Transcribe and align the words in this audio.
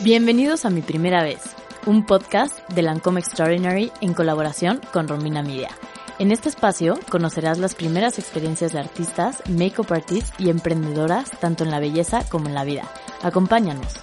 Bienvenidos 0.00 0.64
a 0.64 0.70
Mi 0.70 0.80
Primera 0.80 1.24
Vez, 1.24 1.40
un 1.84 2.06
podcast 2.06 2.56
de 2.70 2.82
Lancome 2.82 3.18
Extraordinary 3.18 3.90
en 4.00 4.14
colaboración 4.14 4.80
con 4.92 5.08
Romina 5.08 5.42
Media. 5.42 5.70
En 6.20 6.30
este 6.30 6.48
espacio 6.48 6.96
conocerás 7.10 7.58
las 7.58 7.74
primeras 7.74 8.20
experiencias 8.20 8.72
de 8.72 8.78
artistas, 8.78 9.42
make-up 9.48 9.92
artists 9.92 10.32
y 10.38 10.48
emprendedoras 10.48 11.28
tanto 11.40 11.64
en 11.64 11.72
la 11.72 11.80
belleza 11.80 12.22
como 12.28 12.46
en 12.46 12.54
la 12.54 12.62
vida. 12.62 12.88
Acompáñanos. 13.22 13.94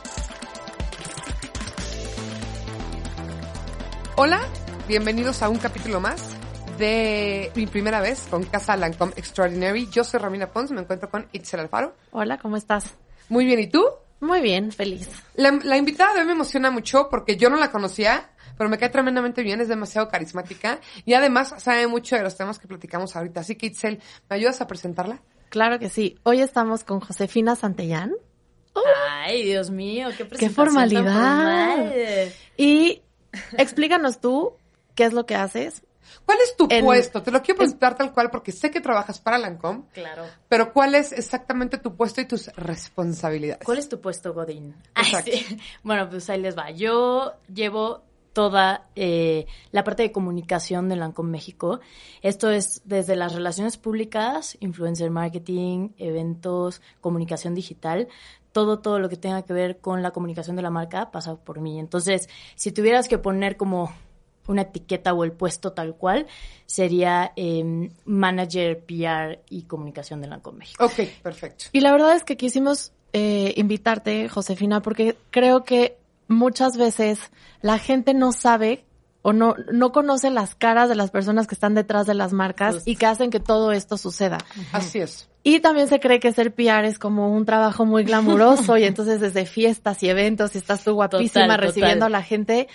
Hola, 4.17 4.41
bienvenidos 4.89 5.41
a 5.41 5.47
un 5.47 5.57
capítulo 5.57 6.01
más 6.01 6.35
de 6.77 7.49
mi 7.55 7.65
primera 7.65 8.01
vez 8.01 8.27
con 8.29 8.43
Casa 8.43 8.75
Lancome 8.75 9.13
Extraordinary. 9.15 9.87
Yo 9.89 10.03
soy 10.03 10.19
Romina 10.19 10.51
Pons, 10.51 10.71
me 10.71 10.81
encuentro 10.81 11.09
con 11.09 11.27
Itzel 11.31 11.61
Alfaro. 11.61 11.93
Hola, 12.11 12.39
¿cómo 12.39 12.57
estás? 12.57 12.93
Muy 13.29 13.45
bien, 13.45 13.61
¿y 13.61 13.67
tú? 13.67 13.85
Muy 14.21 14.39
bien, 14.39 14.71
feliz. 14.71 15.09
La, 15.35 15.77
invitada 15.77 16.13
de 16.13 16.21
hoy 16.21 16.27
me 16.27 16.33
emociona 16.33 16.69
mucho 16.69 17.09
porque 17.09 17.37
yo 17.37 17.49
no 17.49 17.57
la 17.57 17.71
conocía, 17.71 18.29
pero 18.55 18.69
me 18.69 18.77
cae 18.77 18.89
tremendamente 18.89 19.41
bien, 19.41 19.59
es 19.61 19.67
demasiado 19.67 20.09
carismática 20.09 20.79
y 21.05 21.13
además 21.15 21.55
sabe 21.57 21.87
mucho 21.87 22.15
de 22.15 22.21
los 22.21 22.37
temas 22.37 22.59
que 22.59 22.67
platicamos 22.67 23.15
ahorita. 23.15 23.39
Así 23.39 23.55
que 23.55 23.65
Itzel, 23.65 23.99
¿me 24.29 24.35
ayudas 24.35 24.61
a 24.61 24.67
presentarla? 24.67 25.19
Claro 25.49 25.79
que 25.79 25.89
sí. 25.89 26.19
Hoy 26.21 26.39
estamos 26.39 26.83
con 26.83 26.99
Josefina 26.99 27.55
Santellán. 27.55 28.13
Ay, 29.23 29.43
Dios 29.43 29.71
mío, 29.71 30.09
qué 30.15 30.27
Qué 30.27 30.49
formalidad. 30.51 31.91
Y 32.57 33.01
explícanos 33.57 34.21
tú 34.21 34.53
qué 34.93 35.05
es 35.05 35.13
lo 35.13 35.25
que 35.25 35.35
haces 35.35 35.81
¿Cuál 36.25 36.37
es 36.43 36.55
tu 36.55 36.67
puesto? 36.67 37.21
Te 37.21 37.31
lo 37.31 37.41
quiero 37.41 37.59
preguntar 37.59 37.95
tal 37.95 38.13
cual 38.13 38.29
porque 38.29 38.51
sé 38.51 38.71
que 38.71 38.81
trabajas 38.81 39.19
para 39.19 39.37
Lancome. 39.37 39.83
Claro. 39.93 40.23
Pero 40.47 40.73
¿cuál 40.73 40.95
es 40.95 41.11
exactamente 41.11 41.77
tu 41.77 41.95
puesto 41.95 42.21
y 42.21 42.25
tus 42.25 42.47
responsabilidades? 42.55 43.65
¿Cuál 43.65 43.77
es 43.77 43.89
tu 43.89 43.99
puesto, 43.99 44.33
Godín? 44.33 44.75
Bueno, 45.83 46.09
pues 46.09 46.29
ahí 46.29 46.39
les 46.39 46.57
va. 46.57 46.71
Yo 46.71 47.33
llevo 47.53 48.03
toda 48.33 48.87
eh, 48.95 49.45
la 49.71 49.83
parte 49.83 50.03
de 50.03 50.11
comunicación 50.11 50.89
de 50.89 50.95
Lancome 50.95 51.31
México. 51.31 51.79
Esto 52.21 52.49
es 52.49 52.81
desde 52.85 53.15
las 53.15 53.33
relaciones 53.33 53.77
públicas, 53.77 54.57
influencer 54.59 55.09
marketing, 55.09 55.89
eventos, 55.97 56.81
comunicación 57.01 57.55
digital, 57.55 58.07
todo, 58.51 58.79
todo 58.79 58.99
lo 58.99 59.09
que 59.09 59.17
tenga 59.17 59.43
que 59.43 59.53
ver 59.53 59.79
con 59.79 60.01
la 60.01 60.11
comunicación 60.11 60.55
de 60.55 60.61
la 60.61 60.69
marca 60.69 61.11
pasa 61.11 61.35
por 61.35 61.59
mí. 61.59 61.79
Entonces, 61.79 62.29
si 62.55 62.71
tuvieras 62.71 63.07
que 63.07 63.17
poner 63.17 63.57
como 63.57 63.93
una 64.47 64.63
etiqueta 64.63 65.13
o 65.13 65.23
el 65.23 65.31
puesto 65.31 65.73
tal 65.73 65.95
cual, 65.95 66.27
sería 66.65 67.31
em, 67.35 67.89
manager 68.05 68.79
PR 68.79 69.39
y 69.49 69.63
comunicación 69.63 70.21
de 70.21 70.27
Lancome 70.27 70.59
México. 70.59 70.85
Ok, 70.85 70.99
perfecto. 71.21 71.65
Y 71.71 71.81
la 71.81 71.91
verdad 71.91 72.15
es 72.15 72.23
que 72.23 72.37
quisimos 72.37 72.93
eh, 73.13 73.53
invitarte, 73.57 74.29
Josefina, 74.29 74.81
porque 74.81 75.17
creo 75.31 75.63
que 75.63 75.97
muchas 76.27 76.77
veces 76.77 77.19
la 77.61 77.77
gente 77.77 78.13
no 78.13 78.31
sabe 78.31 78.85
o 79.21 79.33
no, 79.33 79.55
no 79.71 79.91
conoce 79.91 80.29
las 80.29 80.55
caras 80.55 80.89
de 80.89 80.95
las 80.95 81.11
personas 81.11 81.45
que 81.45 81.55
están 81.55 81.75
detrás 81.75 82.07
de 82.07 82.15
las 82.15 82.33
marcas 82.33 82.83
y 82.85 82.95
que 82.95 83.05
hacen 83.05 83.29
que 83.29 83.39
todo 83.39 83.71
esto 83.71 83.97
suceda. 83.97 84.39
Así 84.71 84.99
es. 84.99 85.29
Y 85.43 85.59
también 85.59 85.87
se 85.87 85.99
cree 85.99 86.19
que 86.19 86.31
ser 86.31 86.53
PR 86.53 86.85
es 86.85 86.97
como 86.97 87.33
un 87.33 87.45
trabajo 87.45 87.85
muy 87.85 88.03
glamuroso 88.05 88.77
y 88.77 88.83
entonces 88.83 89.19
desde 89.19 89.45
fiestas 89.45 90.01
y 90.03 90.09
eventos 90.09 90.55
y 90.55 90.57
estás 90.57 90.83
tú 90.83 90.93
guapísima 90.93 91.57
recibiendo 91.57 92.05
a 92.05 92.09
la 92.09 92.23
gente 92.23 92.67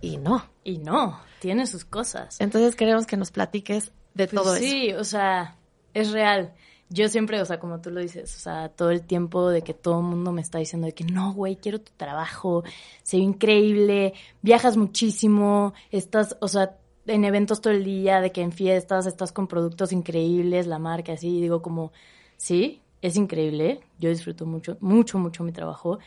y 0.00 0.16
no. 0.16 0.44
Y 0.64 0.78
no, 0.78 1.20
tiene 1.40 1.66
sus 1.66 1.84
cosas. 1.84 2.40
Entonces 2.40 2.76
queremos 2.76 3.06
que 3.06 3.16
nos 3.16 3.30
platiques 3.30 3.92
de 4.14 4.26
pues 4.26 4.42
todo 4.42 4.56
eso. 4.56 4.64
Sí, 4.64 4.92
o 4.92 5.04
sea, 5.04 5.56
es 5.94 6.12
real. 6.12 6.54
Yo 6.90 7.08
siempre, 7.08 7.40
o 7.40 7.44
sea, 7.44 7.60
como 7.60 7.80
tú 7.80 7.90
lo 7.90 8.00
dices, 8.00 8.34
o 8.34 8.38
sea, 8.38 8.70
todo 8.70 8.90
el 8.90 9.02
tiempo 9.02 9.50
de 9.50 9.62
que 9.62 9.74
todo 9.74 10.00
el 10.00 10.06
mundo 10.06 10.32
me 10.32 10.40
está 10.40 10.58
diciendo 10.58 10.86
de 10.86 10.94
que 10.94 11.04
no, 11.04 11.34
güey, 11.34 11.56
quiero 11.56 11.80
tu 11.80 11.92
trabajo, 11.96 12.64
se 13.02 13.18
ve 13.18 13.22
increíble, 13.24 14.14
viajas 14.40 14.78
muchísimo, 14.78 15.74
estás, 15.90 16.38
o 16.40 16.48
sea, 16.48 16.76
en 17.06 17.24
eventos 17.24 17.60
todo 17.60 17.74
el 17.74 17.84
día, 17.84 18.22
de 18.22 18.32
que 18.32 18.40
en 18.40 18.52
fiestas 18.52 19.04
estás 19.04 19.32
con 19.32 19.48
productos 19.48 19.92
increíbles, 19.92 20.66
la 20.66 20.78
marca, 20.78 21.12
así, 21.12 21.42
digo 21.42 21.60
como, 21.60 21.92
sí, 22.38 22.80
es 23.02 23.16
increíble, 23.16 23.80
yo 23.98 24.08
disfruto 24.08 24.46
mucho, 24.46 24.78
mucho, 24.80 25.18
mucho 25.18 25.44
mi 25.44 25.52
trabajo, 25.52 25.98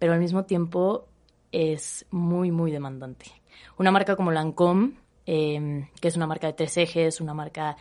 pero 0.00 0.14
al 0.14 0.20
mismo 0.20 0.44
tiempo 0.44 1.06
es 1.54 2.04
muy, 2.10 2.50
muy 2.50 2.72
demandante. 2.72 3.26
Una 3.78 3.92
marca 3.92 4.16
como 4.16 4.32
Lancome, 4.32 4.94
em, 5.24 5.86
que 6.00 6.08
es 6.08 6.16
una 6.16 6.26
marca 6.26 6.48
de 6.48 6.52
tres 6.54 6.76
ejes, 6.76 7.20
una 7.20 7.32
marca 7.32 7.76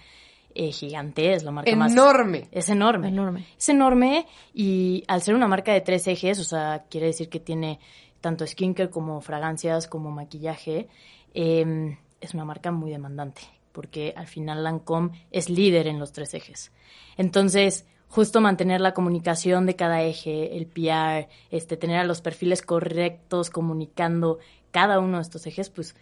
eh, 0.53 0.71
gigante, 0.71 1.33
es 1.33 1.43
la 1.43 1.49
marca 1.49 1.75
más... 1.75 1.91
Enorme. 1.91 2.47
Es 2.51 2.69
enorme. 2.69 3.07
Enorme. 3.07 3.47
Es 3.57 3.69
enorme 3.69 4.27
y 4.53 5.03
al 5.07 5.23
ser 5.23 5.33
una 5.33 5.47
marca 5.47 5.73
de 5.73 5.81
tres 5.81 6.07
ejes, 6.07 6.39
o 6.39 6.43
sea, 6.43 6.85
quiere 6.87 7.07
decir 7.07 7.29
que 7.29 7.39
tiene 7.39 7.79
tanto 8.21 8.45
skincare 8.45 8.91
como 8.91 9.19
fragancias, 9.21 9.87
como 9.87 10.11
maquillaje, 10.11 10.87
em, 11.33 11.97
es 12.21 12.35
una 12.35 12.45
marca 12.45 12.71
muy 12.71 12.91
demandante, 12.91 13.41
porque 13.71 14.13
al 14.15 14.27
final 14.27 14.63
Lancome 14.63 15.25
es 15.31 15.49
líder 15.49 15.87
en 15.87 15.97
los 15.97 16.11
tres 16.13 16.35
ejes. 16.35 16.71
Entonces, 17.17 17.87
justo 18.13 18.41
mantener 18.41 18.79
la 18.79 18.93
comunicación 18.93 19.65
de 19.65 19.75
cada 19.75 20.03
eje, 20.03 20.55
el 20.55 20.67
PR, 20.67 21.27
este, 21.49 21.77
tener 21.77 21.97
a 21.97 22.03
los 22.03 22.21
perfiles 22.21 22.61
correctos 22.61 23.49
comunicando 23.49 24.37
cada 24.69 24.99
uno 24.99 25.17
de 25.17 25.23
estos 25.23 25.47
ejes, 25.47 25.71
pues 25.71 25.95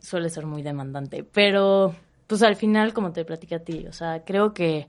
suele 0.00 0.28
ser 0.28 0.44
muy 0.44 0.62
demandante. 0.62 1.22
Pero, 1.22 1.94
pues 2.26 2.42
al 2.42 2.56
final, 2.56 2.92
como 2.92 3.12
te 3.12 3.24
platiqué 3.24 3.54
a 3.54 3.62
ti, 3.62 3.86
o 3.86 3.92
sea, 3.92 4.24
creo 4.24 4.52
que 4.52 4.88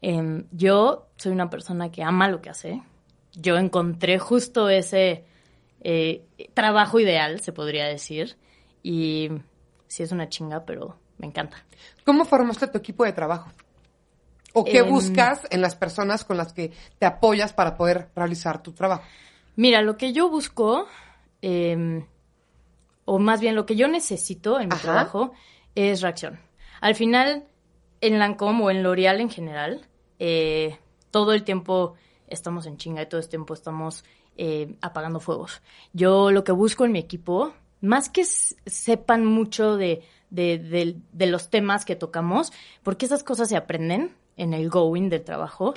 em, 0.00 0.44
yo 0.52 1.08
soy 1.16 1.32
una 1.32 1.50
persona 1.50 1.90
que 1.90 2.04
ama 2.04 2.28
lo 2.28 2.40
que 2.40 2.50
hace. 2.50 2.80
Yo 3.32 3.56
encontré 3.56 4.20
justo 4.20 4.68
ese 4.68 5.24
eh, 5.80 6.24
trabajo 6.54 7.00
ideal, 7.00 7.40
se 7.40 7.52
podría 7.52 7.86
decir. 7.86 8.36
Y 8.84 9.28
sí 9.88 10.04
es 10.04 10.12
una 10.12 10.28
chinga, 10.28 10.64
pero 10.64 10.96
me 11.18 11.26
encanta. 11.26 11.64
¿Cómo 12.04 12.24
formaste 12.24 12.68
tu 12.68 12.78
equipo 12.78 13.04
de 13.04 13.12
trabajo? 13.12 13.50
¿O 14.52 14.64
qué 14.64 14.78
em, 14.78 14.88
buscas 14.88 15.46
en 15.50 15.60
las 15.60 15.76
personas 15.76 16.24
con 16.24 16.36
las 16.36 16.52
que 16.52 16.72
te 16.98 17.06
apoyas 17.06 17.52
para 17.52 17.76
poder 17.76 18.08
realizar 18.14 18.62
tu 18.62 18.72
trabajo? 18.72 19.02
Mira, 19.56 19.82
lo 19.82 19.96
que 19.96 20.12
yo 20.12 20.28
busco, 20.28 20.86
em, 21.42 22.06
o 23.04 23.18
más 23.18 23.40
bien 23.40 23.54
lo 23.54 23.66
que 23.66 23.76
yo 23.76 23.88
necesito 23.88 24.60
en 24.60 24.68
mi 24.68 24.76
trabajo, 24.76 25.32
es 25.74 26.00
reacción. 26.00 26.40
Al 26.80 26.94
final, 26.94 27.44
en 28.00 28.18
Lancome 28.18 28.64
o 28.64 28.70
en 28.70 28.82
L'Oreal 28.82 29.20
en 29.20 29.30
general, 29.30 29.86
eh, 30.18 30.78
todo 31.10 31.32
el 31.32 31.44
tiempo 31.44 31.94
estamos 32.26 32.66
en 32.66 32.76
chinga 32.76 33.02
y 33.02 33.06
todo 33.06 33.20
el 33.20 33.28
tiempo 33.28 33.54
estamos 33.54 34.04
eh, 34.36 34.76
apagando 34.80 35.20
fuegos. 35.20 35.62
Yo 35.92 36.30
lo 36.30 36.44
que 36.44 36.52
busco 36.52 36.84
en 36.84 36.92
mi 36.92 36.98
equipo, 36.98 37.52
más 37.80 38.08
que 38.08 38.24
sepan 38.24 39.24
mucho 39.24 39.76
de, 39.76 40.02
de 40.30 41.26
los 41.26 41.50
temas 41.50 41.84
que 41.84 41.96
tocamos, 41.96 42.52
porque 42.82 43.06
esas 43.06 43.24
cosas 43.24 43.48
se 43.48 43.56
aprenden, 43.56 44.14
en 44.40 44.54
el 44.54 44.70
going 44.70 45.10
del 45.10 45.22
trabajo, 45.22 45.74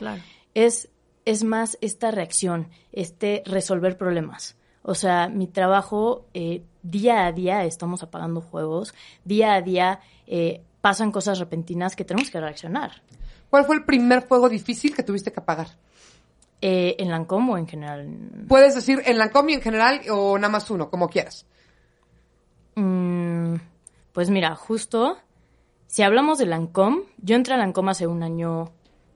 es, 0.53 0.90
es 1.25 1.44
más 1.44 1.78
esta 1.81 2.12
reacción, 2.12 2.69
este 2.94 3.44
resolver 3.46 3.97
problemas. 3.97 4.56
O 4.84 4.96
sea, 4.96 5.28
mi 5.28 5.48
trabajo, 5.48 6.25
eh, 6.33 6.63
día 6.81 7.25
a 7.25 7.33
día 7.33 7.65
estamos 7.65 8.04
apagando 8.04 8.39
juegos, 8.39 8.94
día 9.25 9.56
a 9.56 9.62
día 9.62 10.00
eh, 10.27 10.62
pasan 10.80 11.12
cosas 11.12 11.39
repentinas 11.39 11.98
que 11.98 12.06
tenemos 12.06 12.31
que 12.31 12.39
reaccionar. 12.39 13.01
¿Cuál 13.50 13.65
fue 13.65 13.75
el 13.75 13.83
primer 13.83 14.21
fuego 14.21 14.48
difícil 14.48 14.95
que 14.95 15.04
tuviste 15.04 15.33
que 15.33 15.42
apagar? 15.42 15.68
Eh, 16.62 16.95
¿En 17.00 17.09
Lancome 17.09 17.51
o 17.51 17.57
en 17.57 17.68
general? 17.68 18.07
Puedes 18.48 18.75
decir 18.75 19.01
en 19.06 19.18
Lancome 19.18 19.51
y 19.51 19.56
en 19.56 19.62
general 19.62 20.01
o 20.09 20.38
nada 20.38 20.51
más 20.51 20.69
uno, 20.69 20.89
como 20.89 21.09
quieras. 21.09 21.45
Mm, 22.75 23.56
pues 24.13 24.30
mira, 24.30 24.56
justo 24.56 25.18
si 25.94 26.01
hablamos 26.01 26.40
de 26.40 26.48
Lancome, 26.48 27.04
yo 27.19 27.36
entré 27.36 27.54
a 27.54 27.57
Lancome 27.57 27.92
hace 27.92 28.07
un 28.07 28.24
año, 28.24 28.72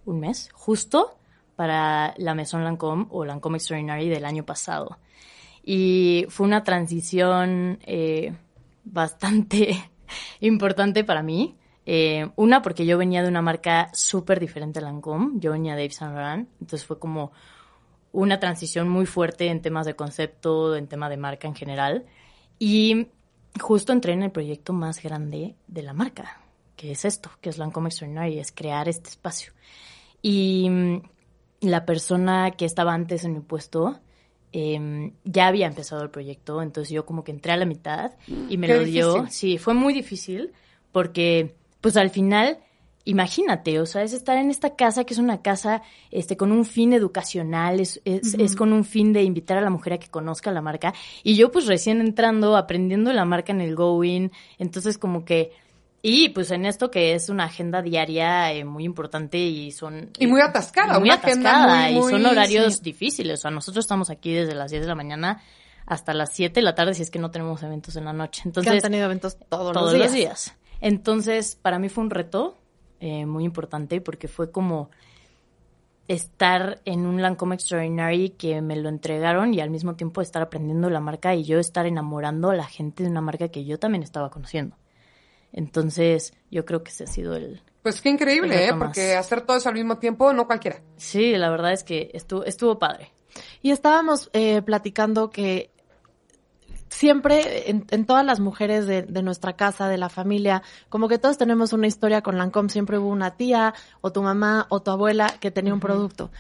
un 0.05 0.19
mes, 0.19 0.51
justo 0.53 1.17
para 1.55 2.13
la 2.17 2.35
Maison 2.35 2.63
Lancome 2.63 3.07
o 3.09 3.25
Lancome 3.25 3.57
Extraordinary 3.57 4.09
del 4.09 4.25
año 4.25 4.45
pasado. 4.45 4.99
Y 5.63 6.27
fue 6.29 6.45
una 6.45 6.63
transición 6.63 7.79
eh, 7.81 8.31
bastante 8.83 9.89
importante 10.39 11.03
para 11.03 11.23
mí. 11.23 11.57
Eh, 11.87 12.29
una, 12.35 12.61
porque 12.61 12.85
yo 12.85 12.99
venía 12.99 13.23
de 13.23 13.29
una 13.29 13.41
marca 13.41 13.89
súper 13.93 14.39
diferente 14.39 14.77
a 14.77 14.83
Lancome. 14.83 15.39
Yo 15.39 15.53
venía 15.53 15.75
de 15.75 15.81
Yves 15.81 15.95
Saint 15.95 16.13
Laurent. 16.13 16.47
Entonces 16.61 16.85
fue 16.85 16.99
como 16.99 17.31
una 18.11 18.39
transición 18.39 18.87
muy 18.87 19.07
fuerte 19.07 19.47
en 19.47 19.63
temas 19.63 19.87
de 19.87 19.95
concepto, 19.95 20.75
en 20.75 20.85
tema 20.85 21.09
de 21.09 21.17
marca 21.17 21.47
en 21.47 21.55
general. 21.55 22.05
Y 22.59 23.07
justo 23.59 23.93
entré 23.93 24.13
en 24.13 24.21
el 24.21 24.29
proyecto 24.29 24.73
más 24.73 25.01
grande 25.01 25.55
de 25.65 25.81
la 25.81 25.93
marca, 25.93 26.43
que 26.77 26.91
es 26.91 27.03
esto, 27.03 27.29
que 27.41 27.49
es 27.49 27.57
Lancome 27.57 27.89
Extraordinary, 27.89 28.39
es 28.39 28.53
crear 28.53 28.87
este 28.87 29.09
espacio. 29.09 29.51
Y 30.21 30.69
mm, 30.69 31.01
la 31.61 31.85
persona 31.85 32.51
que 32.51 32.63
estaba 32.63 32.93
antes 32.93 33.25
en 33.25 33.33
mi 33.33 33.39
puesto 33.41 33.99
em, 34.53 35.11
ya 35.25 35.47
había 35.47 35.67
empezado 35.67 36.03
el 36.03 36.09
proyecto, 36.09 36.61
entonces 36.61 36.93
yo 36.93 37.05
como 37.05 37.25
que 37.25 37.31
entré 37.31 37.51
a 37.51 37.57
la 37.57 37.65
mitad 37.65 38.11
y 38.49 38.57
me 38.57 38.69
lo 38.69 38.83
dio. 38.85 39.27
Sí, 39.27 39.57
fue 39.57 39.73
muy 39.73 39.93
difícil 39.93 40.53
porque 40.93 41.55
pues 41.81 41.97
al 41.97 42.11
final 42.11 42.59
imagínate, 43.07 43.79
o 43.79 43.85
sea, 43.85 44.03
es 44.03 44.11
estar 44.11 44.37
en 44.37 44.51
esta 44.51 44.75
casa 44.75 45.05
que 45.05 45.13
es 45.13 45.19
una 45.19 45.41
casa 45.41 45.81
este, 46.11 46.35
con 46.35 46.51
un 46.51 46.65
fin 46.65 46.91
educacional, 46.91 47.79
es, 47.79 48.01
es, 48.03 48.55
con 48.57 48.73
un 48.73 48.83
fin 48.83 49.13
de 49.13 49.23
invitar 49.23 49.57
a 49.57 49.61
la 49.61 49.69
mujer 49.69 49.93
a 49.93 49.97
que 49.97 50.09
conozca 50.09 50.51
la 50.51 50.61
marca. 50.61 50.93
Y 51.23 51.37
yo 51.37 51.49
pues 51.49 51.67
recién 51.67 52.01
entrando, 52.01 52.57
aprendiendo 52.57 53.13
la 53.13 53.23
marca 53.23 53.53
en 53.53 53.61
el 53.61 53.75
Going, 53.75 54.29
entonces 54.59 54.97
como 54.97 55.25
que... 55.25 55.51
Y 56.01 56.29
pues 56.29 56.51
en 56.51 56.65
esto 56.65 56.91
que 56.91 57.15
es 57.15 57.29
una 57.29 57.45
agenda 57.45 57.81
diaria 57.81 58.53
eh, 58.53 58.63
muy 58.63 58.85
importante 58.85 59.37
y 59.37 59.71
son... 59.71 60.11
Y 60.19 60.27
muy 60.27 60.41
atascada, 60.41 60.99
muy 60.99 61.09
atascada 61.09 61.89
y 61.89 62.01
son 62.01 62.25
horarios 62.25 62.81
difíciles. 62.81 63.39
O 63.39 63.41
sea, 63.41 63.51
nosotros 63.51 63.83
estamos 63.83 64.09
aquí 64.09 64.33
desde 64.33 64.53
las 64.53 64.71
10 64.71 64.83
de 64.83 64.87
la 64.87 64.95
mañana 64.95 65.41
hasta 65.85 66.13
las 66.13 66.33
7 66.33 66.53
de 66.53 66.61
la 66.61 66.75
tarde 66.75 66.93
si 66.93 67.01
es 67.01 67.09
que 67.09 67.19
no 67.19 67.31
tenemos 67.31 67.63
eventos 67.63 67.95
en 67.95 68.05
la 68.05 68.13
noche. 68.13 68.43
Entonces, 68.45 68.71
han 68.73 68.79
tenido 68.81 69.05
eventos 69.05 69.37
todos, 69.49 69.73
todos 69.73 69.97
los 69.97 70.11
días. 70.11 70.55
Entonces, 70.81 71.55
para 71.55 71.79
mí 71.79 71.89
fue 71.89 72.03
un 72.03 72.09
reto 72.11 72.57
eh, 72.99 73.25
muy 73.25 73.43
importante 73.43 73.99
porque 74.01 74.27
fue 74.27 74.51
como 74.51 74.91
estar 76.07 76.81
en 76.85 77.05
un 77.05 77.21
Lancome 77.21 77.55
Extraordinary 77.55 78.29
que 78.29 78.61
me 78.61 78.75
lo 78.75 78.89
entregaron 78.89 79.53
y 79.53 79.61
al 79.61 79.69
mismo 79.69 79.95
tiempo 79.95 80.21
estar 80.21 80.41
aprendiendo 80.41 80.89
la 80.89 80.99
marca 80.99 81.35
y 81.35 81.43
yo 81.43 81.59
estar 81.59 81.85
enamorando 81.85 82.49
a 82.49 82.55
la 82.55 82.65
gente 82.65 83.03
de 83.03 83.09
una 83.09 83.21
marca 83.21 83.49
que 83.49 83.65
yo 83.65 83.77
también 83.79 84.03
estaba 84.03 84.29
conociendo. 84.29 84.75
Entonces, 85.51 86.33
yo 86.51 86.65
creo 86.65 86.83
que 86.83 86.91
ese 86.91 87.05
ha 87.05 87.07
sido 87.07 87.35
el... 87.35 87.61
Pues 87.83 88.01
qué 88.01 88.09
increíble, 88.09 88.67
¿eh? 88.67 88.73
Porque 88.77 89.15
hacer 89.15 89.41
todo 89.41 89.57
eso 89.57 89.69
al 89.69 89.75
mismo 89.75 89.97
tiempo, 89.97 90.33
no 90.33 90.45
cualquiera. 90.45 90.81
Sí, 90.97 91.37
la 91.37 91.49
verdad 91.49 91.71
es 91.71 91.83
que 91.83 92.11
estuvo, 92.13 92.43
estuvo 92.43 92.77
padre. 92.79 93.11
Y 93.61 93.71
estábamos 93.71 94.29
eh, 94.33 94.61
platicando 94.61 95.29
que 95.29 95.71
siempre 96.89 97.69
en, 97.69 98.05
todas 98.05 98.25
las 98.25 98.39
mujeres 98.39 98.87
de, 98.87 99.21
nuestra 99.21 99.53
casa, 99.53 99.87
de 99.87 99.97
la 99.97 100.09
familia, 100.09 100.63
como 100.89 101.07
que 101.07 101.17
todos 101.17 101.37
tenemos 101.37 101.73
una 101.73 101.87
historia 101.87 102.21
con 102.21 102.37
Lancome, 102.37 102.69
siempre 102.69 102.97
hubo 102.97 103.09
una 103.09 103.35
tía 103.35 103.73
o 104.01 104.11
tu 104.11 104.21
mamá 104.21 104.67
o 104.69 104.81
tu 104.81 104.91
abuela 104.91 105.35
que 105.39 105.51
tenía 105.51 105.73
un 105.73 105.79
producto. 105.79 106.31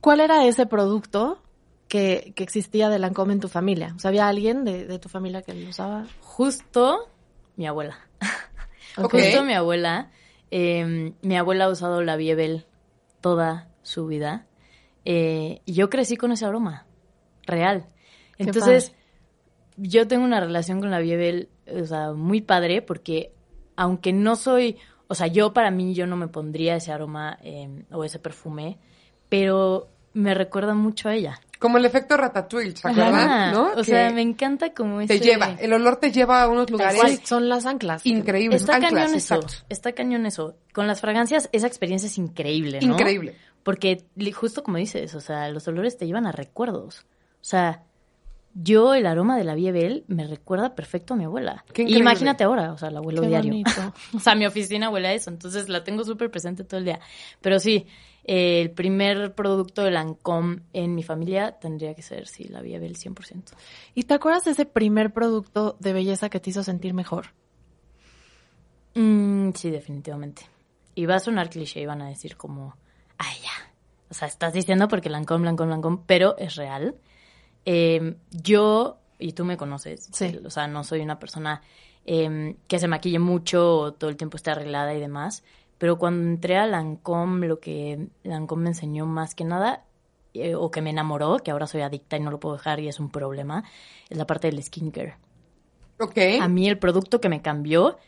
¿Cuál 0.00 0.20
era 0.20 0.44
ese 0.46 0.66
producto 0.66 1.42
que, 1.88 2.34
existía 2.36 2.88
de 2.88 2.98
Lancome 2.98 3.34
en 3.34 3.40
tu 3.40 3.48
familia? 3.48 3.92
O 3.96 3.98
sea, 3.98 4.10
¿había 4.10 4.28
alguien 4.28 4.64
de, 4.64 4.98
tu 4.98 5.08
familia 5.08 5.42
que 5.42 5.54
lo 5.54 5.68
usaba? 5.68 6.06
Justo 6.20 7.08
mi 7.56 7.66
abuela. 7.66 7.98
Justo 8.96 9.44
mi 9.44 9.54
abuela. 9.54 10.10
Em, 10.50 11.14
mi 11.22 11.36
abuela 11.36 11.64
ha 11.64 11.70
usado 11.70 12.02
la 12.02 12.16
Biebel 12.16 12.66
toda 13.20 13.68
su 13.82 14.06
vida. 14.06 14.46
Eh, 15.04 15.60
y 15.64 15.72
yo 15.72 15.90
crecí 15.90 16.16
con 16.16 16.32
ese 16.32 16.44
aroma, 16.44 16.86
real. 17.44 17.86
Entonces, 18.38 18.94
yo 19.76 20.06
tengo 20.06 20.24
una 20.24 20.40
relación 20.40 20.80
con 20.80 20.90
la 20.90 20.98
Biebel, 20.98 21.48
o 21.66 21.84
sea, 21.84 22.12
muy 22.12 22.40
padre, 22.40 22.82
porque 22.82 23.32
aunque 23.76 24.12
no 24.12 24.36
soy, 24.36 24.76
o 25.08 25.14
sea, 25.14 25.26
yo 25.26 25.52
para 25.52 25.70
mí 25.70 25.94
yo 25.94 26.06
no 26.06 26.16
me 26.16 26.28
pondría 26.28 26.76
ese 26.76 26.92
aroma 26.92 27.38
em, 27.42 27.84
o 27.90 28.04
ese 28.04 28.18
perfume, 28.18 28.78
pero 29.28 29.88
me 30.12 30.34
recuerda 30.34 30.74
mucho 30.74 31.08
a 31.08 31.14
ella. 31.14 31.40
Como 31.62 31.78
el 31.78 31.84
efecto 31.84 32.16
ratatouille, 32.16 32.74
¿se 32.76 32.88
acuerdan? 32.88 33.52
¿no? 33.52 33.70
O 33.76 33.84
sea, 33.84 34.10
me 34.10 34.20
encanta 34.20 34.74
como 34.74 35.00
ese... 35.00 35.16
Te 35.16 35.24
lleva, 35.24 35.52
el 35.60 35.72
olor 35.72 35.94
te 35.94 36.10
lleva 36.10 36.42
a 36.42 36.48
unos 36.48 36.68
lugares... 36.68 37.20
son 37.22 37.48
las 37.48 37.66
anclas. 37.66 38.04
Increíbles, 38.04 38.62
Está 38.62 38.80
cañón 38.80 39.14
eso, 39.14 39.38
está 39.68 39.92
cañón 39.92 40.26
eso. 40.26 40.56
Con 40.72 40.88
las 40.88 41.00
fragancias, 41.00 41.48
esa 41.52 41.68
experiencia 41.68 42.08
es 42.08 42.18
increíble, 42.18 42.80
¿no? 42.82 42.94
Increíble. 42.94 43.36
Porque 43.62 44.04
justo 44.34 44.64
como 44.64 44.78
dices, 44.78 45.14
o 45.14 45.20
sea, 45.20 45.48
los 45.50 45.68
olores 45.68 45.96
te 45.96 46.04
llevan 46.04 46.26
a 46.26 46.32
recuerdos. 46.32 47.06
O 47.34 47.44
sea, 47.44 47.84
yo 48.54 48.94
el 48.94 49.06
aroma 49.06 49.36
de 49.36 49.44
la 49.44 49.54
Biebel 49.54 50.02
me 50.08 50.26
recuerda 50.26 50.74
perfecto 50.74 51.14
a 51.14 51.16
mi 51.16 51.26
abuela. 51.26 51.64
Imagínate 51.76 52.42
ahora, 52.42 52.72
o 52.72 52.78
sea, 52.78 52.90
la 52.90 52.98
abuelo 52.98 53.22
diario. 53.22 53.54
o 54.16 54.18
sea, 54.18 54.34
mi 54.34 54.46
oficina 54.46 54.90
huele 54.90 55.06
a 55.06 55.12
eso, 55.14 55.30
entonces 55.30 55.68
la 55.68 55.84
tengo 55.84 56.02
súper 56.02 56.28
presente 56.28 56.64
todo 56.64 56.78
el 56.78 56.86
día. 56.86 56.98
Pero 57.40 57.60
sí, 57.60 57.86
el 58.24 58.70
primer 58.70 59.34
producto 59.34 59.82
de 59.82 59.90
Lancome 59.90 60.62
en 60.72 60.94
mi 60.94 61.02
familia 61.02 61.58
tendría 61.58 61.94
que 61.94 62.02
ser, 62.02 62.28
sí, 62.28 62.44
la 62.44 62.62
Biebel 62.62 62.96
100%. 62.96 63.54
¿Y 63.94 64.04
te 64.04 64.14
acuerdas 64.14 64.44
de 64.44 64.52
ese 64.52 64.66
primer 64.66 65.12
producto 65.12 65.76
de 65.80 65.92
belleza 65.92 66.28
que 66.28 66.40
te 66.40 66.50
hizo 66.50 66.62
sentir 66.62 66.94
mejor? 66.94 67.26
Mm, 68.94 69.50
sí, 69.54 69.70
definitivamente. 69.70 70.42
Y 70.94 71.06
va 71.06 71.16
a 71.16 71.20
sonar 71.20 71.50
cliché 71.50 71.80
y 71.80 71.86
van 71.86 72.02
a 72.02 72.08
decir 72.08 72.36
como, 72.36 72.76
ay, 73.18 73.34
ya. 73.42 73.72
O 74.10 74.14
sea, 74.14 74.28
estás 74.28 74.52
diciendo 74.52 74.88
porque 74.88 75.08
Lancome, 75.08 75.46
Lancome, 75.46 75.70
Lancome, 75.70 76.02
pero 76.06 76.36
es 76.36 76.56
real 76.56 76.96
eh, 77.64 78.16
yo, 78.30 78.98
y 79.18 79.32
tú 79.32 79.44
me 79.44 79.56
conoces, 79.56 80.10
o 80.44 80.50
sea, 80.50 80.66
no 80.66 80.84
soy 80.84 81.00
una 81.00 81.18
persona 81.18 81.62
em, 82.04 82.56
que 82.66 82.78
se 82.78 82.88
maquille 82.88 83.18
mucho 83.18 83.78
o 83.78 83.92
todo 83.94 84.10
el 84.10 84.16
tiempo 84.16 84.36
esté 84.36 84.50
arreglada 84.50 84.94
y 84.94 85.00
demás, 85.00 85.44
pero 85.82 85.98
cuando 85.98 86.28
entré 86.28 86.58
a 86.58 86.66
Lancome, 86.68 87.48
lo 87.48 87.58
que 87.58 88.06
Lancome 88.22 88.62
me 88.62 88.68
enseñó 88.68 89.04
más 89.04 89.34
que 89.34 89.42
nada, 89.42 89.82
eh, 90.32 90.54
o 90.54 90.70
que 90.70 90.80
me 90.80 90.90
enamoró, 90.90 91.38
que 91.38 91.50
ahora 91.50 91.66
soy 91.66 91.80
adicta 91.80 92.16
y 92.16 92.20
no 92.20 92.30
lo 92.30 92.38
puedo 92.38 92.54
dejar 92.54 92.78
y 92.78 92.86
es 92.86 93.00
un 93.00 93.10
problema, 93.10 93.64
es 94.08 94.16
la 94.16 94.24
parte 94.24 94.48
del 94.48 94.62
skincare. 94.62 95.16
Ok. 95.98 96.18
A 96.40 96.46
mí 96.46 96.68
el 96.68 96.78
producto 96.78 97.20
que 97.20 97.28
me 97.28 97.42
cambió, 97.42 97.98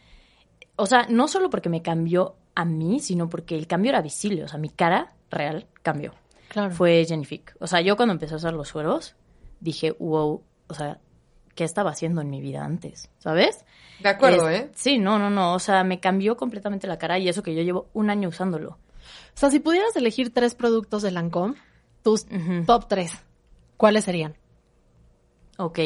o 0.77 0.87
sea, 0.87 1.09
no 1.11 1.27
solo 1.27 1.51
porque 1.51 1.69
me 1.69 1.83
cambió 1.83 2.37
a 2.55 2.65
mí, 2.65 3.01
sino 3.01 3.29
porque 3.29 3.57
el 3.57 3.67
cambio 3.67 3.89
era 3.89 4.03
visible, 4.03 4.45
o 4.45 4.47
sea, 4.47 4.61
mi 4.61 4.69
cara 4.69 5.13
real 5.29 5.67
cambió. 5.83 6.15
Claro. 6.51 6.73
Fue 6.73 7.05
Jennific. 7.05 7.57
O 7.59 7.67
sea, 7.67 7.81
yo 7.81 7.97
cuando 7.97 8.13
empecé 8.13 8.35
a 8.35 8.37
usar 8.37 8.53
los 8.53 8.69
sueros, 8.69 9.17
dije, 9.59 9.97
wow, 9.99 10.45
o 10.69 10.75
sea, 10.75 11.01
¿qué 11.55 11.65
estaba 11.65 11.91
haciendo 11.91 12.21
en 12.21 12.31
mi 12.31 12.41
vida 12.41 12.65
antes? 12.65 13.11
¿Sabes? 13.19 13.65
De 14.01 14.09
acuerdo, 14.09 14.49
¿eh? 14.51 14.71
Sí, 14.75 14.99
no, 14.99 15.19
no, 15.19 15.31
no. 15.31 15.55
O 15.55 15.59
sea, 15.59 15.85
me 15.85 16.01
cambió 16.01 16.37
completamente 16.37 16.87
la 16.87 16.99
cara 16.99 17.19
y 17.19 17.29
eso 17.29 17.43
que 17.43 17.55
yo 17.55 17.63
llevo 17.63 17.89
un 17.93 18.11
año 18.11 18.29
usándolo. 18.29 18.71
O 18.71 19.37
sea, 19.37 19.51
si 19.51 19.61
pudieras 19.61 19.95
elegir 19.97 20.33
tres 20.33 20.55
productos 20.55 21.03
de 21.03 21.11
Lancome, 21.11 21.55
tus 22.03 22.27
top 22.67 22.89
tres, 22.89 23.13
¿cuáles 23.77 24.05
serían? 24.05 24.35
Ok. 25.59 25.79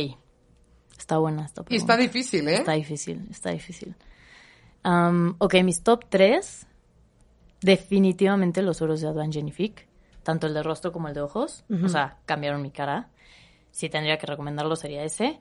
Está 0.99 1.19
buena 1.19 1.45
esta 1.45 1.63
Y 1.69 1.77
está 1.77 1.97
difícil, 1.97 2.49
¿eh? 2.49 2.57
Está 2.57 2.73
difícil, 2.73 3.27
está 3.31 3.51
difícil. 3.51 3.95
ok, 4.85 5.55
mis 5.63 5.83
top 5.83 6.05
tres, 6.09 6.67
definitivamente 7.61 8.63
los 8.63 8.83
oros 8.83 9.01
de 9.01 9.09
Advan 9.09 9.33
Genifique, 9.33 9.87
tanto 10.23 10.47
el 10.47 10.55
de 10.55 10.63
rostro 10.63 10.93
como 10.93 11.09
el 11.09 11.15
de 11.15 11.21
ojos. 11.21 11.65
O 11.85 11.89
sea, 11.89 12.19
cambiaron 12.27 12.63
mi 12.63 12.71
cara 12.71 13.11
si 13.71 13.89
tendría 13.89 14.19
que 14.19 14.27
recomendarlo 14.27 14.77
sería 14.77 15.05
ese. 15.05 15.39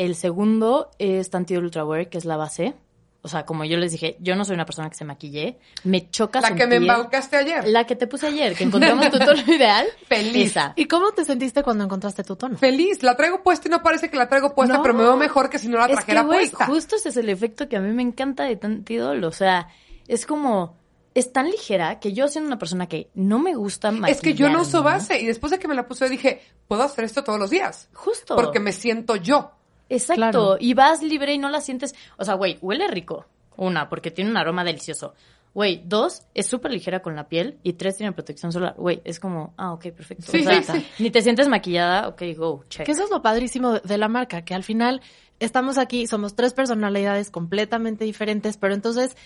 El 0.00 0.14
segundo 0.14 0.92
es 0.98 1.28
Tantido 1.28 1.60
Ultrawear, 1.60 2.08
que 2.08 2.16
es 2.16 2.24
la 2.24 2.38
base. 2.38 2.72
O 3.20 3.28
sea, 3.28 3.44
como 3.44 3.66
yo 3.66 3.76
les 3.76 3.92
dije, 3.92 4.16
yo 4.18 4.34
no 4.34 4.46
soy 4.46 4.54
una 4.54 4.64
persona 4.64 4.88
que 4.88 4.96
se 4.96 5.04
maquille. 5.04 5.58
Me 5.84 6.08
choca 6.08 6.40
La 6.40 6.54
que 6.54 6.66
me 6.66 6.76
embaucaste 6.76 7.36
ayer. 7.36 7.68
La 7.68 7.84
que 7.84 7.96
te 7.96 8.06
puse 8.06 8.28
ayer, 8.28 8.54
que 8.54 8.64
encontramos 8.64 9.10
tu 9.10 9.18
tono 9.18 9.42
ideal. 9.54 9.86
Feliz. 10.08 10.54
¿Y 10.76 10.86
cómo 10.86 11.12
te 11.12 11.26
sentiste 11.26 11.62
cuando 11.62 11.84
encontraste 11.84 12.24
tu 12.24 12.34
tono? 12.34 12.56
Feliz. 12.56 13.02
La 13.02 13.14
traigo 13.14 13.42
puesta 13.42 13.68
y 13.68 13.70
no 13.70 13.82
parece 13.82 14.08
que 14.08 14.16
la 14.16 14.26
traigo 14.26 14.54
puesta, 14.54 14.80
pero 14.80 14.94
me 14.94 15.02
veo 15.02 15.18
mejor 15.18 15.50
que 15.50 15.58
si 15.58 15.68
no 15.68 15.76
la 15.76 15.86
trajera 15.86 16.26
es 16.40 16.52
que, 16.52 16.64
Justo 16.64 16.96
ese 16.96 17.10
es 17.10 17.18
el 17.18 17.28
efecto 17.28 17.68
que 17.68 17.76
a 17.76 17.80
mí 17.80 17.92
me 17.92 18.00
encanta 18.00 18.44
de 18.44 18.56
Tantidol. 18.56 19.22
O 19.24 19.32
sea, 19.32 19.68
es 20.08 20.24
como 20.24 20.78
es 21.12 21.30
tan 21.30 21.50
ligera 21.50 22.00
que 22.00 22.14
yo 22.14 22.26
siendo 22.28 22.46
una 22.46 22.58
persona 22.58 22.86
que 22.86 23.10
no 23.12 23.38
me 23.38 23.54
gusta 23.54 23.92
Es 24.08 24.22
que 24.22 24.32
yo 24.32 24.48
no 24.48 24.62
uso 24.62 24.82
base 24.82 25.20
y 25.20 25.26
después 25.26 25.50
de 25.50 25.58
que 25.58 25.68
me 25.68 25.74
la 25.74 25.86
puse 25.86 26.08
dije, 26.08 26.40
puedo 26.66 26.84
hacer 26.84 27.04
esto 27.04 27.22
todos 27.22 27.38
los 27.38 27.50
días. 27.50 27.90
Justo. 27.92 28.34
Porque 28.34 28.60
me 28.60 28.72
siento 28.72 29.16
yo. 29.16 29.59
Exacto. 29.90 30.56
Y 30.58 30.72
vas 30.72 31.02
libre 31.02 31.34
y 31.34 31.38
no 31.38 31.50
la 31.50 31.60
sientes. 31.60 31.94
O 32.16 32.24
sea, 32.24 32.34
güey, 32.34 32.58
huele 32.62 32.88
rico. 32.88 33.26
Una, 33.56 33.90
porque 33.90 34.10
tiene 34.10 34.30
un 34.30 34.38
aroma 34.38 34.64
delicioso. 34.64 35.12
Güey, 35.52 35.82
dos, 35.84 36.22
es 36.32 36.46
súper 36.46 36.70
ligera 36.70 37.02
con 37.02 37.16
la 37.16 37.28
piel. 37.28 37.58
Y 37.62 37.74
tres, 37.74 37.98
tiene 37.98 38.12
protección 38.12 38.52
solar. 38.52 38.74
Güey, 38.78 39.02
es 39.04 39.20
como, 39.20 39.52
ah, 39.58 39.72
ok, 39.72 39.88
perfecto. 39.90 40.32
Sí, 40.32 40.44
sí. 40.44 40.86
Ni 40.98 41.10
te 41.10 41.20
sientes 41.20 41.48
maquillada, 41.48 42.08
ok, 42.08 42.22
go, 42.36 42.64
check. 42.68 42.86
Que 42.86 42.92
eso 42.92 43.04
es 43.04 43.10
lo 43.10 43.20
padrísimo 43.20 43.80
de 43.80 43.98
la 43.98 44.08
marca, 44.08 44.42
que 44.42 44.54
al 44.54 44.62
final 44.62 45.02
estamos 45.40 45.76
aquí, 45.76 46.06
somos 46.06 46.36
tres 46.36 46.54
personalidades 46.54 47.30
completamente 47.30 48.04
diferentes, 48.04 48.56
pero 48.56 48.74
entonces 48.74 49.16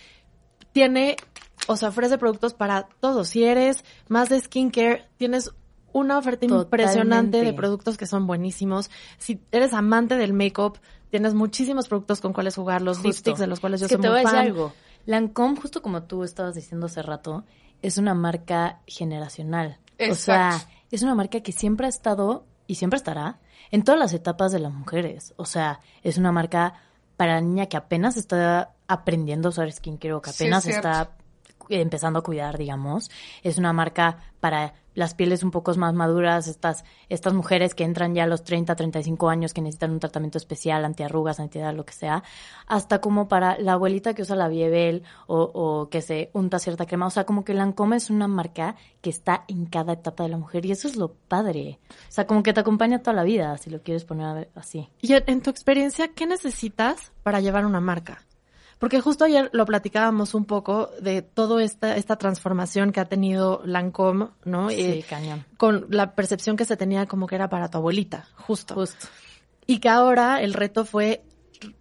tiene 0.73 1.17
o 1.67 1.77
sea, 1.77 1.89
ofrece 1.89 2.19
productos 2.19 2.55
para 2.55 2.89
todos. 3.01 3.29
Si 3.29 3.45
eres 3.45 3.85
más 4.09 4.29
de 4.29 4.41
skincare, 4.41 5.07
tienes 5.17 5.53
una 5.95 6.19
oferta 6.19 6.45
impresionante 6.45 7.43
de 7.43 7.53
productos 7.55 7.97
que 7.97 8.07
son 8.07 8.27
buenísimos. 8.27 8.91
Si 9.17 9.41
eres 9.53 9.73
amante 9.73 10.17
del 10.17 10.35
make-up, 10.35 10.79
tienes 11.09 11.35
muchísimos 11.35 11.89
productos 11.89 12.21
con 12.21 12.33
cuales 12.35 12.57
jugar, 12.57 12.83
los 12.83 13.03
lipsticks 13.03 13.39
de 13.39 13.47
los 13.47 13.61
cuales 13.61 13.81
yo 13.81 13.89
soy 13.89 13.97
muy 13.99 14.03
fan. 14.09 14.15
te 14.17 14.23
voy 14.23 14.27
a 14.27 14.31
decir 14.33 14.51
algo. 14.51 14.73
Lancome, 15.07 15.57
justo 15.61 15.81
como 15.81 16.03
tú 16.03 16.25
estabas 16.25 16.57
diciendo 16.57 16.87
hace 16.87 17.01
rato, 17.01 17.45
es 17.81 17.97
una 17.97 18.13
marca 18.13 18.81
generacional. 18.87 19.79
O 20.11 20.15
sea, 20.17 20.61
es 20.91 21.03
una 21.03 21.15
marca 21.15 21.41
que 21.41 21.53
siempre 21.53 21.87
ha 21.87 21.91
estado 21.91 22.45
y 22.67 22.75
siempre 22.75 22.97
estará 22.97 23.39
en 23.71 23.85
todas 23.85 23.99
las 23.99 24.13
etapas 24.15 24.51
de 24.51 24.59
las 24.59 24.73
mujeres. 24.73 25.33
O 25.37 25.45
sea, 25.47 25.81
es 26.03 26.19
una 26.19 26.33
marca 26.33 26.75
para 27.17 27.35
la 27.35 27.41
niña 27.41 27.67
que 27.67 27.77
apenas 27.77 28.17
está 28.17 28.75
aprendiendo 28.89 29.49
a 29.49 29.51
usar 29.51 29.71
skincare 29.71 30.15
o 30.15 30.21
que 30.23 30.33
Sí, 30.33 30.45
apenas 30.45 30.67
es 30.67 30.73
cierto. 30.73 30.89
está 30.89 31.11
empezando 31.69 32.19
a 32.19 32.23
cuidar, 32.23 32.59
digamos. 32.59 33.11
Es 33.43 33.59
una 33.59 33.73
marca 33.73 34.19
para 34.41 34.75
las 34.95 35.15
pieles 35.15 35.43
un 35.43 35.51
poco 35.51 35.75
más 35.75 35.95
maduras, 35.95 36.47
estas, 36.47 36.85
estas 37.09 37.35
mujeres 37.35 37.75
que 37.75 37.85
entran 37.85 38.15
ya 38.15 38.25
a 38.25 38.27
los 38.27 38.45
30, 38.45 38.75
35 38.75 39.29
años 39.29 39.53
que 39.53 39.61
necesitan 39.61 39.93
un 39.93 40.01
tratamiento 40.01 40.39
especial, 40.39 40.85
antiarrugas, 40.85 41.41
antiedad, 41.41 41.75
lo 41.75 41.85
que 41.85 41.93
sea, 41.93 42.23
hasta 42.67 43.01
como 43.01 43.29
para 43.29 43.59
la 43.59 43.73
abuelita 43.73 44.15
que 44.15 44.23
usa 44.23 44.37
la 44.37 44.49
Biebel 44.49 45.03
o, 45.27 45.89
que 45.91 46.03
se 46.03 46.31
unta 46.33 46.59
cierta 46.59 46.87
crema. 46.87 47.07
O 47.07 47.11
sea, 47.11 47.25
como 47.25 47.45
que 47.45 47.55
Lancome 47.55 47.97
es 47.97 48.11
una 48.11 48.29
marca 48.29 48.77
que 49.01 49.11
está 49.11 49.45
en 49.49 49.67
cada 49.67 49.95
etapa 49.95 50.25
de 50.25 50.31
la 50.31 50.37
mujer 50.37 50.65
y 50.67 50.73
eso 50.73 50.89
es 50.89 50.97
lo 50.97 51.13
padre. 51.13 51.79
O 51.91 52.13
sea, 52.13 52.27
como 52.27 52.43
que 52.43 52.53
te 52.53 52.61
acompaña 52.61 53.01
toda 53.01 53.15
la 53.15 53.25
vida, 53.25 53.57
si 53.59 53.71
lo 53.71 53.83
quieres 53.83 54.05
poner 54.05 54.51
así. 54.55 54.89
Y 55.01 55.13
en 55.15 55.43
tu 55.43 55.51
experiencia, 55.51 56.09
¿qué 56.09 56.27
necesitas 56.27 57.13
para 57.23 57.41
llevar 57.41 57.67
una 57.67 57.81
marca? 57.81 58.23
Porque 58.85 59.01
justo 59.01 59.25
ayer 59.25 59.49
lo 59.55 59.65
platicábamos 59.65 60.35
un 60.35 60.45
poco 60.45 60.91
de 61.01 61.23
toda 61.23 61.63
esta, 61.65 61.97
esta 61.97 62.17
transformación 62.17 62.93
que 62.93 63.01
ha 63.01 63.07
tenido 63.07 63.63
Lancome, 63.65 64.29
¿no? 64.45 64.69
Sí, 64.69 64.77
Eh, 64.79 65.05
cañón. 65.09 65.47
con 65.57 65.87
la 65.89 66.15
percepción 66.15 66.55
que 66.59 66.67
se 66.67 66.77
tenía 66.77 67.07
como 67.07 67.27
que 67.27 67.35
era 67.35 67.49
para 67.49 67.71
tu 67.71 67.79
abuelita, 67.79 68.29
justo. 68.37 68.75
Justo. 68.75 69.07
Y 69.67 69.79
que 69.79 69.89
ahora 69.89 70.43
el 70.43 70.53
reto 70.53 70.85
fue 70.85 71.25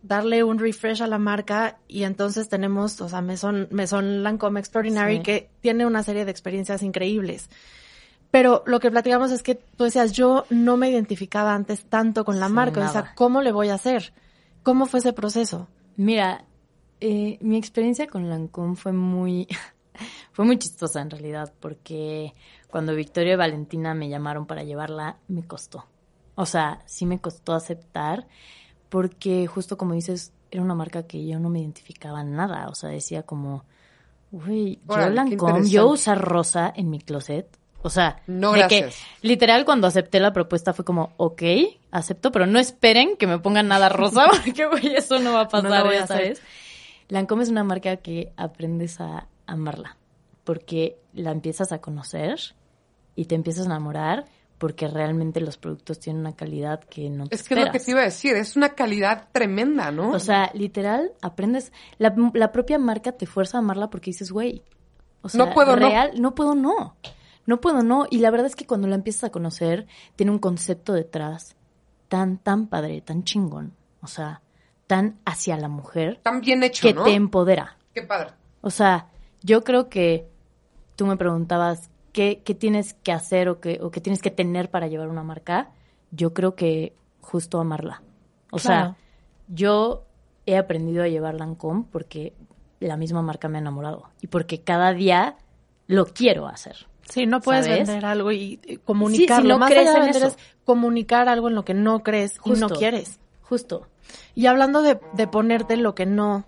darle 0.01 0.45
un 0.45 0.59
refresh 0.59 1.03
a 1.03 1.07
la 1.07 1.17
marca 1.17 1.77
y 1.89 2.03
entonces 2.03 2.47
tenemos, 2.47 3.01
o 3.01 3.09
sea, 3.09 3.19
Maison, 3.21 3.67
Maison 3.69 4.23
Lancome 4.23 4.61
Extraordinary 4.61 5.17
Sí. 5.17 5.23
que 5.23 5.49
tiene 5.59 5.85
una 5.85 6.03
serie 6.03 6.23
de 6.23 6.31
experiencias 6.31 6.83
increíbles. 6.83 7.49
Pero 8.31 8.63
lo 8.65 8.79
que 8.79 8.89
platicamos 8.91 9.29
es 9.33 9.43
que 9.43 9.55
tú 9.55 9.83
decías, 9.83 10.13
yo 10.13 10.45
no 10.49 10.77
me 10.77 10.89
identificaba 10.89 11.53
antes 11.53 11.83
tanto 11.83 12.23
con 12.23 12.39
la 12.39 12.47
Sí, 12.47 12.53
marca, 12.53 12.87
o 12.87 12.91
sea. 12.93 13.13
¿cómo 13.13 13.41
le 13.41 13.51
voy 13.51 13.67
a 13.67 13.73
hacer? 13.73 14.13
¿Cómo 14.63 14.85
fue 14.85 14.99
ese 15.01 15.11
proceso? 15.11 15.67
Mira, 15.97 16.45
eh, 17.05 17.37
mi 17.41 17.57
experiencia 17.57 18.07
con 18.07 18.29
Lancôme 18.29 18.77
fue 18.77 18.93
muy, 18.93 19.45
fue 20.31 20.45
muy 20.45 20.57
chistosa 20.57 21.01
en 21.01 21.09
realidad, 21.09 21.53
porque 21.59 22.33
cuando 22.69 22.95
Victoria 22.95 23.33
y 23.33 23.35
Valentina 23.35 23.93
me 23.93 24.07
llamaron 24.07 24.45
para 24.45 24.63
llevarla, 24.63 25.17
me 25.27 25.45
costó. 25.45 25.85
O 26.35 26.45
sea, 26.45 26.81
sí 26.85 27.05
me 27.05 27.19
costó 27.19 27.53
aceptar, 27.53 28.25
porque 28.87 29.47
justo 29.47 29.77
como 29.77 29.95
dices, 29.95 30.31
era 30.49 30.63
una 30.63 30.75
marca 30.75 31.03
que 31.03 31.27
yo 31.27 31.39
no 31.39 31.49
me 31.49 31.59
identificaba 31.59 32.23
nada. 32.23 32.69
O 32.69 32.75
sea, 32.75 32.89
decía 32.89 33.23
como, 33.23 33.65
uy, 34.31 34.79
yo 34.87 35.09
Lancôme, 35.09 35.69
yo 35.69 35.89
usar 35.89 36.21
rosa 36.21 36.71
en 36.73 36.89
mi 36.89 36.99
closet. 36.99 37.47
O 37.81 37.89
sea, 37.89 38.21
No, 38.27 38.53
de 38.53 38.65
que 38.69 38.89
literal 39.21 39.65
cuando 39.65 39.87
acepté 39.87 40.21
la 40.21 40.31
propuesta 40.31 40.71
fue 40.71 40.85
como, 40.85 41.11
ok, 41.17 41.43
acepto, 41.91 42.31
pero 42.31 42.45
no 42.45 42.59
esperen 42.59 43.17
que 43.17 43.27
me 43.27 43.39
pongan 43.39 43.67
nada 43.67 43.89
rosa, 43.89 44.27
porque 44.45 44.65
güey, 44.67 44.95
eso 44.95 45.19
no 45.19 45.33
va 45.33 45.41
a 45.41 45.47
pasar, 45.49 45.69
No 45.69 45.91
ya 45.91 46.07
sabes. 46.07 46.41
Lancome 47.09 47.43
es 47.43 47.49
una 47.49 47.63
marca 47.63 47.97
que 47.97 48.33
aprendes 48.37 48.99
a 49.01 49.27
amarla, 49.45 49.97
porque 50.43 50.97
la 51.13 51.31
empiezas 51.31 51.71
a 51.71 51.79
conocer 51.79 52.39
y 53.15 53.25
te 53.25 53.35
empiezas 53.35 53.63
a 53.63 53.67
enamorar, 53.67 54.25
porque 54.57 54.87
realmente 54.87 55.41
los 55.41 55.57
productos 55.57 55.99
tienen 55.99 56.21
una 56.21 56.35
calidad 56.35 56.81
que 56.85 57.09
no 57.09 57.27
te 57.27 57.35
Es 57.35 57.43
que 57.43 57.53
es 57.55 57.65
lo 57.65 57.71
que 57.71 57.79
te 57.79 57.91
iba 57.91 58.01
a 58.01 58.05
decir, 58.05 58.35
es 58.35 58.55
una 58.55 58.69
calidad 58.69 59.27
tremenda, 59.31 59.91
¿no? 59.91 60.11
O 60.11 60.19
sea, 60.19 60.51
literal, 60.53 61.11
aprendes, 61.21 61.73
la, 61.97 62.15
la 62.33 62.51
propia 62.51 62.79
marca 62.79 63.11
te 63.11 63.25
fuerza 63.25 63.57
a 63.57 63.59
amarla 63.59 63.89
porque 63.89 64.11
dices, 64.11 64.31
güey, 64.31 64.63
o 65.21 65.29
sea, 65.29 65.45
No 65.45 65.53
puedo, 65.53 65.75
no. 65.75 65.87
real, 65.87 66.11
no 66.21 66.35
puedo, 66.35 66.55
no. 66.55 66.95
No 67.45 67.59
puedo, 67.59 67.83
no. 67.83 68.05
Y 68.09 68.19
la 68.19 68.31
verdad 68.31 68.47
es 68.47 68.55
que 68.55 68.65
cuando 68.65 68.87
la 68.87 68.95
empiezas 68.95 69.25
a 69.25 69.31
conocer, 69.31 69.87
tiene 70.15 70.31
un 70.31 70.39
concepto 70.39 70.93
detrás 70.93 71.55
tan, 72.07 72.37
tan 72.37 72.67
padre, 72.67 73.01
tan 73.01 73.23
chingón. 73.23 73.73
O 74.01 74.07
sea, 74.07 74.41
tan 74.95 75.19
hacia 75.25 75.57
la 75.57 75.67
mujer 75.67 76.19
tan 76.23 76.41
bien 76.41 76.63
hecho, 76.63 76.87
que 76.87 76.93
¿no? 76.93 77.03
te 77.03 77.13
empodera. 77.13 77.77
Qué 77.93 78.01
padre. 78.03 78.31
O 78.61 78.69
sea, 78.69 79.07
yo 79.41 79.63
creo 79.63 79.89
que 79.89 80.27
tú 80.95 81.05
me 81.05 81.17
preguntabas 81.17 81.89
qué, 82.11 82.41
qué 82.45 82.53
tienes 82.55 82.93
que 82.93 83.11
hacer 83.11 83.49
o 83.49 83.59
qué, 83.59 83.79
o 83.81 83.91
qué 83.91 84.01
tienes 84.01 84.21
que 84.21 84.31
tener 84.31 84.69
para 84.69 84.87
llevar 84.87 85.07
una 85.09 85.23
marca. 85.23 85.69
Yo 86.11 86.33
creo 86.33 86.55
que 86.55 86.93
justo 87.21 87.59
amarla. 87.59 88.01
O 88.51 88.57
Claro. 88.57 88.61
sea, 88.91 88.95
yo 89.47 90.03
he 90.45 90.57
aprendido 90.57 91.03
a 91.03 91.07
llevar 91.07 91.35
Lancôme 91.35 91.85
porque 91.91 92.33
la 92.79 92.97
misma 92.97 93.21
marca 93.21 93.47
me 93.47 93.57
ha 93.57 93.61
enamorado 93.61 94.09
y 94.21 94.27
porque 94.27 94.61
cada 94.61 94.93
día 94.93 95.37
lo 95.87 96.05
quiero 96.05 96.47
hacer. 96.47 96.87
Sí, 97.09 97.25
no 97.25 97.41
puedes 97.41 97.65
¿Sabes? 97.65 97.87
vender 97.87 98.05
algo 98.05 98.31
y 98.31 98.59
eh, 98.63 98.77
comunicarlo. 98.77 99.49
no 99.49 99.59
Más 99.59 99.69
crees 99.71 99.89
allá 99.89 99.99
de 99.99 100.05
en 100.07 100.11
vender 100.13 100.27
eso. 100.29 100.37
es 100.37 100.55
comunicar 100.63 101.27
algo 101.27 101.49
en 101.49 101.55
lo 101.55 101.65
que 101.65 101.73
no 101.73 102.01
crees 102.03 102.39
y 102.45 102.51
no 102.51 102.69
quieres. 102.69 103.19
Justo. 103.41 103.87
Y 104.35 104.47
hablando 104.47 104.81
de, 104.81 104.99
de 105.13 105.27
ponerte 105.27 105.77
lo 105.77 105.95
que 105.95 106.05
no 106.05 106.45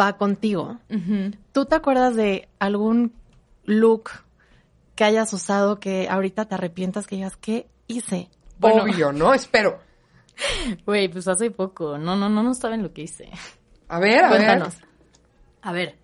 va 0.00 0.16
contigo, 0.16 0.78
¿tú 1.52 1.66
te 1.66 1.74
acuerdas 1.74 2.14
de 2.16 2.48
algún 2.58 3.14
look 3.64 4.10
que 4.94 5.04
hayas 5.04 5.32
usado 5.32 5.78
que 5.78 6.08
ahorita 6.08 6.46
te 6.46 6.54
arrepientas 6.54 7.06
que 7.06 7.16
digas, 7.16 7.36
¿qué 7.36 7.68
hice? 7.86 8.30
Bueno. 8.58 8.84
Obvio, 8.84 9.12
¿no? 9.12 9.34
Espero. 9.34 9.80
Güey, 10.86 11.08
pues 11.08 11.28
hace 11.28 11.50
poco. 11.50 11.98
No, 11.98 12.16
no, 12.16 12.28
no, 12.28 12.42
no 12.42 12.54
saben 12.54 12.82
lo 12.82 12.92
que 12.92 13.02
hice. 13.02 13.30
A 13.88 13.98
ver, 13.98 14.24
a 14.24 14.30
ver. 14.30 14.38
Cuéntanos. 14.38 14.74
A 15.62 15.72
ver. 15.72 15.96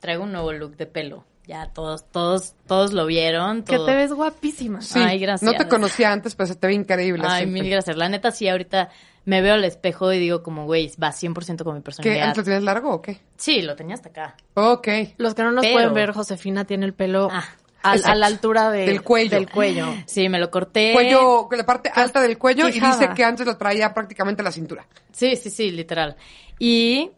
Traigo 0.00 0.24
un 0.24 0.32
nuevo 0.32 0.52
look 0.52 0.76
de 0.76 0.86
pelo. 0.86 1.24
Ya 1.46 1.66
todos, 1.72 2.04
todos, 2.10 2.54
todos 2.66 2.92
lo 2.92 3.06
vieron. 3.06 3.62
Que 3.62 3.76
todo- 3.76 3.86
te 3.86 3.94
ves 3.94 4.12
guapísima. 4.12 4.80
Sí, 4.80 4.98
Ay, 4.98 5.18
gracias. 5.20 5.50
no 5.50 5.56
te 5.56 5.68
conocía 5.68 6.10
antes, 6.12 6.34
pero 6.34 6.48
se 6.48 6.56
te 6.56 6.66
ve 6.66 6.74
increíble. 6.74 7.22
Ay, 7.26 7.44
siempre. 7.44 7.62
mil 7.62 7.70
gracias. 7.70 7.96
La 7.96 8.08
neta, 8.08 8.32
sí, 8.32 8.48
ahorita 8.48 8.88
me 9.24 9.42
veo 9.42 9.54
al 9.54 9.64
espejo 9.64 10.12
y 10.12 10.18
digo 10.18 10.42
como, 10.42 10.64
güey, 10.66 10.90
va 11.02 11.12
100% 11.12 11.62
con 11.64 11.74
mi 11.74 11.80
¿Qué? 11.80 11.84
personalidad. 11.84 12.24
¿Antes 12.26 12.38
lo 12.38 12.44
tienes 12.44 12.62
largo 12.64 12.90
o 12.94 13.00
qué? 13.02 13.20
Sí, 13.36 13.62
lo 13.62 13.76
tenía 13.76 13.94
hasta 13.94 14.08
acá. 14.08 14.36
Ok. 14.54 14.88
Los 15.18 15.34
que 15.34 15.42
no 15.44 15.52
nos 15.52 15.62
Pero- 15.64 15.74
pueden 15.74 15.94
ver, 15.94 16.12
Josefina 16.12 16.64
tiene 16.64 16.84
el 16.86 16.94
pelo 16.94 17.28
Ah, 17.30 17.44
al- 17.82 18.04
a 18.04 18.14
la 18.16 18.26
altura 18.26 18.70
de- 18.72 18.86
Del 18.86 19.02
cuello. 19.02 19.36
Del 19.36 19.48
cuello. 19.48 19.86
Sí, 20.06 20.28
me 20.28 20.40
lo 20.40 20.50
corté. 20.50 20.94
Cuello, 20.94 21.48
la 21.52 21.64
parte 21.64 21.92
alta 21.94 22.20
del 22.20 22.38
cuello 22.38 22.68
y 22.68 22.72
dice 22.80 23.08
que 23.14 23.22
antes 23.22 23.46
lo 23.46 23.56
traía 23.56 23.94
prácticamente 23.94 24.42
a 24.42 24.44
la 24.44 24.50
cintura. 24.52 24.84
Sí, 25.12 25.36
sí, 25.36 25.50
sí, 25.50 25.70
literal. 25.70 26.16
Y 26.58 27.10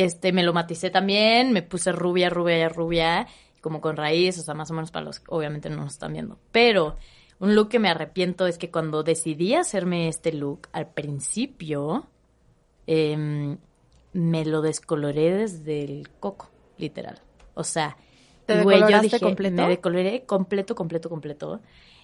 este 0.00 0.32
me 0.32 0.42
lo 0.42 0.52
maticé 0.52 0.90
también, 0.90 1.52
me 1.52 1.62
puse 1.62 1.92
rubia, 1.92 2.30
rubia, 2.30 2.68
rubia, 2.68 3.26
como 3.60 3.80
con 3.80 3.96
raíz, 3.96 4.38
o 4.38 4.42
sea, 4.42 4.54
más 4.54 4.70
o 4.70 4.74
menos 4.74 4.90
para 4.90 5.04
los 5.04 5.20
que 5.20 5.26
obviamente 5.28 5.70
no 5.70 5.76
nos 5.76 5.92
están 5.92 6.12
viendo. 6.12 6.38
Pero 6.50 6.96
un 7.38 7.54
look 7.54 7.68
que 7.68 7.78
me 7.78 7.88
arrepiento 7.88 8.46
es 8.46 8.58
que 8.58 8.70
cuando 8.70 9.02
decidí 9.02 9.54
hacerme 9.54 10.08
este 10.08 10.32
look, 10.32 10.68
al 10.72 10.88
principio 10.88 12.08
em, 12.86 13.58
me 14.12 14.44
lo 14.44 14.62
descoloré 14.62 15.32
desde 15.32 15.84
el 15.84 16.08
coco, 16.20 16.50
literal. 16.78 17.20
O 17.54 17.64
sea, 17.64 17.96
¿Te 18.46 18.62
güey, 18.62 18.80
yo 18.80 19.00
dije, 19.00 19.20
completo? 19.20 19.62
Me 19.62 19.68
decoloré 19.68 20.24
completo, 20.24 20.74
completo, 20.74 21.08
completo. 21.08 21.60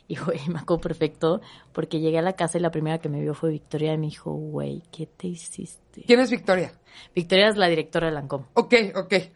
Y, 0.10 0.16
güey, 0.16 0.40
me 0.48 0.58
acuerdo 0.58 0.80
perfecto 0.80 1.40
porque 1.72 2.00
llegué 2.00 2.18
a 2.18 2.22
la 2.22 2.32
casa 2.32 2.56
y 2.56 2.62
la 2.62 2.70
primera 2.70 2.96
que 2.98 3.10
me 3.10 3.20
vio 3.20 3.34
fue 3.34 3.50
Victoria 3.50 3.92
y 3.92 3.98
me 3.98 4.06
dijo, 4.06 4.32
güey, 4.32 4.82
¿qué 4.90 5.04
te 5.06 5.26
hiciste? 5.28 6.02
¿Quién 6.06 6.20
es 6.20 6.30
Victoria? 6.30 6.72
Victoria 7.14 7.48
es 7.48 7.56
la 7.58 7.68
directora 7.68 8.06
de 8.06 8.14
Lancôme. 8.14 8.46
Ok, 8.54 8.74
ok. 8.96 9.12
Este, 9.12 9.30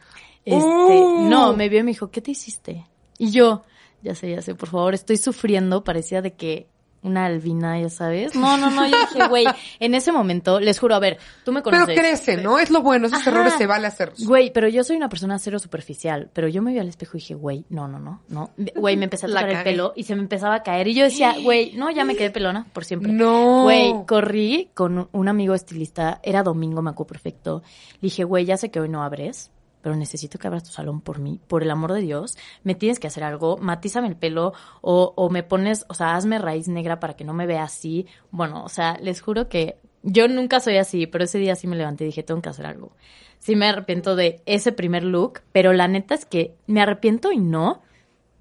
Uh. 0.47 1.29
no, 1.29 1.55
me 1.55 1.69
vio 1.69 1.81
y 1.81 1.83
me 1.83 1.91
dijo, 1.91 2.11
¿qué 2.11 2.23
te 2.23 2.31
hiciste? 2.31 2.87
Y 3.19 3.31
yo, 3.33 3.63
ya 4.03 4.15
sé, 4.15 4.31
ya 4.31 4.41
sé, 4.41 4.55
por 4.55 4.71
favor, 4.71 4.95
estoy 4.95 5.19
sufriendo, 5.19 5.85
parecía 5.85 6.23
de 6.23 6.33
que 6.33 6.67
una 7.03 7.27
albina, 7.27 7.81
ya 7.81 7.91
sabes. 7.91 8.35
No, 8.35 8.57
no, 8.57 8.71
no, 8.71 8.87
yo 8.87 8.97
dije, 8.97 9.29
güey, 9.29 9.45
en 9.81 9.95
ese 9.95 10.13
momento, 10.13 10.61
les 10.61 10.79
juro, 10.79 10.95
a 10.95 10.99
ver, 11.01 11.19
tú 11.45 11.53
me 11.53 11.63
Pero 11.63 11.79
conoces. 11.85 11.99
crece, 11.99 12.37
¿no? 12.37 12.59
Es 12.59 12.71
lo 12.71 12.81
bueno, 12.83 13.07
esos 13.09 13.21
Ajá. 13.21 13.31
errores 13.31 13.55
se 13.55 13.67
vale 13.67 13.87
hacerlos. 13.87 14.25
Güey, 14.25 14.53
pero 14.53 14.69
yo 14.69 14.85
soy 14.85 14.97
una 14.97 15.09
persona 15.09 15.39
cero 15.39 15.59
superficial, 15.59 16.31
pero 16.33 16.49
yo 16.49 16.63
me 16.63 16.73
vi 16.73 16.79
al 16.79 16.89
espejo 16.89 17.17
y 17.17 17.21
dije, 17.21 17.35
güey, 17.35 17.65
no, 17.71 17.89
no, 17.89 17.99
no, 17.99 18.21
no. 18.29 18.51
Güey, 18.77 18.97
me 18.97 19.05
empecé 19.05 19.27
a 19.27 19.29
tocar 19.29 19.49
el 19.51 19.63
pelo 19.65 19.93
y 19.97 20.05
se 20.05 20.15
me 20.15 20.23
empezaba 20.23 20.55
a 20.57 20.63
caer 20.63 20.89
y 20.89 20.95
yo 20.95 21.05
decía, 21.05 21.35
güey, 21.43 21.73
no, 21.75 21.91
ya 21.91 22.05
me 22.05 22.15
quedé 22.17 22.31
pelona 22.31 22.67
por 22.73 22.85
siempre. 22.85 23.11
No. 23.13 23.65
Güey, 23.65 23.95
corrí 24.07 24.71
con 24.75 25.09
un 25.11 25.29
amigo 25.29 25.55
estilista, 25.55 26.21
era 26.23 26.43
domingo, 26.43 26.83
me 26.83 26.91
acuerdo 26.91 27.09
perfecto. 27.09 27.63
Le 27.95 28.07
dije, 28.07 28.25
güey, 28.25 28.45
ya 28.45 28.57
sé 28.57 28.71
que 28.71 28.81
hoy 28.81 28.89
no 28.89 29.03
abres, 29.03 29.51
pero 29.83 29.95
necesito 29.97 30.39
que 30.39 30.47
abras 30.47 30.65
tu 30.65 30.71
salón 30.71 31.01
por 31.01 31.19
mí, 31.19 31.41
por 31.49 31.63
el 31.63 31.71
amor 31.71 31.93
de 31.93 32.01
Dios. 32.01 32.39
Me 32.63 32.75
tienes 32.75 32.99
que 32.99 33.09
hacer 33.09 33.25
algo, 33.25 33.59
matízame 33.59 34.09
el 34.09 34.17
pelo 34.17 34.53
o, 34.81 35.13
o 35.17 35.29
me 35.29 35.43
pones, 35.43 35.85
o 35.89 35.95
sea, 35.95 36.15
hazme 36.17 36.39
raíz 36.39 36.69
negra 36.69 37.01
para 37.01 37.15
que 37.15 37.25
no 37.25 37.35
me 37.35 37.47
vea 37.47 37.65
así. 37.65 38.07
Bueno, 38.31 38.65
o 38.65 38.69
sea, 38.69 38.97
les 39.03 39.21
juro 39.21 39.49
que 39.49 39.77
yo 40.03 40.27
nunca 40.29 40.61
soy 40.61 40.79
así, 40.79 41.07
pero 41.07 41.25
ese 41.25 41.39
día 41.39 41.55
sí 41.57 41.67
me 41.67 41.77
levanté 41.77 42.05
y 42.05 42.09
dije, 42.09 42.23
tengo 42.23 42.41
que 42.41 42.49
hacer 42.49 42.67
algo. 42.67 42.93
Sí 43.39 43.57
me 43.57 43.67
arrepiento 43.67 44.15
de 44.17 44.41
ese 44.47 44.73
primer 44.73 45.03
look, 45.05 45.41
pero 45.53 45.73
la 45.73 45.89
neta 45.89 46.15
es 46.15 46.25
que 46.25 46.55
me 46.67 46.81
arrepiento 46.81 47.33
y 47.33 47.39
no, 47.39 47.83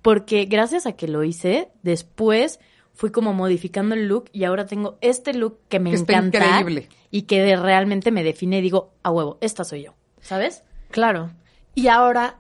porque 0.02 0.46
gracias 0.46 0.86
a 0.86 0.94
que 0.94 1.08
lo 1.08 1.24
hice, 1.24 1.70
después 1.84 2.60
fui 2.94 3.12
como 3.12 3.34
modificando 3.34 3.96
el 3.96 4.08
look 4.08 4.26
y 4.32 4.44
ahora 4.44 4.66
tengo 4.66 4.98
este 5.02 5.34
look 5.34 5.58
que 5.70 5.80
me 5.80 5.92
está 5.94 6.14
encanta 6.14 6.60
increíble. 6.60 6.90
y 7.10 7.24
que 7.24 7.42
de- 7.42 7.56
realmente 7.56 8.12
me 8.12 8.24
define 8.24 8.60
y 8.60 8.62
digo, 8.62 8.92
a 9.04 9.12
huevo, 9.12 9.38
esta 9.42 9.64
soy 9.64 9.84
yo, 9.84 9.94
¿sabes? 10.22 10.64
Claro. 10.92 11.32
Y 11.74 11.88
ahora, 11.88 12.38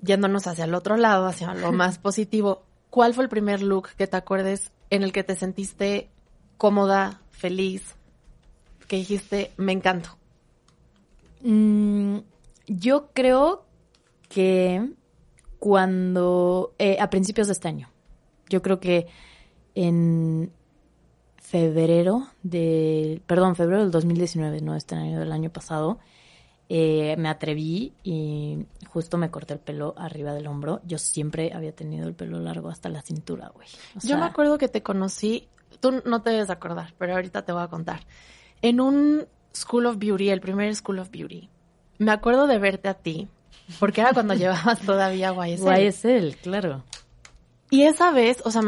yéndonos 0.00 0.46
hacia 0.46 0.64
el 0.64 0.74
otro 0.74 0.96
lado, 0.96 1.26
hacia 1.26 1.54
lo 1.54 1.72
más 1.72 1.98
positivo, 1.98 2.62
¿cuál 2.90 3.14
fue 3.14 3.24
el 3.24 3.30
primer 3.30 3.62
look 3.62 3.90
que 3.96 4.06
te 4.06 4.16
acuerdes 4.16 4.72
en 4.90 5.02
el 5.02 5.12
que 5.12 5.24
te 5.24 5.34
sentiste 5.34 6.10
cómoda, 6.56 7.20
feliz, 7.30 7.96
que 8.86 8.96
dijiste, 8.96 9.52
me 9.56 9.72
encanto? 9.72 10.10
Mm, 11.42 12.18
yo 12.68 13.10
creo 13.12 13.64
que 14.28 14.92
cuando, 15.58 16.74
eh, 16.78 16.98
a 17.00 17.10
principios 17.10 17.48
de 17.48 17.52
este 17.54 17.68
año, 17.68 17.90
yo 18.48 18.62
creo 18.62 18.80
que 18.80 19.06
en 19.74 20.52
febrero 21.36 22.28
de, 22.42 23.22
perdón, 23.26 23.56
febrero 23.56 23.82
del 23.82 23.90
2019, 23.90 24.60
no 24.60 24.76
este 24.76 24.94
año, 24.94 25.18
del 25.18 25.32
año 25.32 25.50
pasado, 25.50 25.98
eh, 26.74 27.16
me 27.18 27.28
atreví 27.28 27.92
y 28.02 28.64
justo 28.88 29.18
me 29.18 29.30
corté 29.30 29.52
el 29.52 29.60
pelo 29.60 29.92
arriba 29.98 30.32
del 30.32 30.46
hombro. 30.46 30.80
Yo 30.86 30.96
siempre 30.96 31.52
había 31.52 31.72
tenido 31.74 32.08
el 32.08 32.14
pelo 32.14 32.40
largo 32.40 32.70
hasta 32.70 32.88
la 32.88 33.02
cintura, 33.02 33.52
güey. 33.54 33.68
Yo 34.02 34.16
me 34.16 34.24
acuerdo 34.24 34.56
que 34.56 34.68
te 34.68 34.82
conocí, 34.82 35.50
tú 35.80 36.00
no 36.06 36.22
te 36.22 36.30
debes 36.30 36.48
acordar, 36.48 36.94
pero 36.96 37.12
ahorita 37.12 37.44
te 37.44 37.52
voy 37.52 37.62
a 37.62 37.68
contar. 37.68 38.00
En 38.62 38.80
un 38.80 39.26
School 39.54 39.84
of 39.84 39.98
Beauty, 39.98 40.30
el 40.30 40.40
primer 40.40 40.74
School 40.74 41.00
of 41.00 41.10
Beauty, 41.10 41.50
me 41.98 42.10
acuerdo 42.10 42.46
de 42.46 42.56
verte 42.56 42.88
a 42.88 42.94
ti, 42.94 43.28
porque 43.78 44.00
era 44.00 44.14
cuando 44.14 44.32
llevabas 44.34 44.80
todavía 44.80 45.34
YSL. 45.34 45.78
YSL, 45.78 46.36
claro. 46.42 46.84
Y 47.68 47.82
esa 47.82 48.12
vez, 48.12 48.40
o 48.46 48.50
sea, 48.50 48.62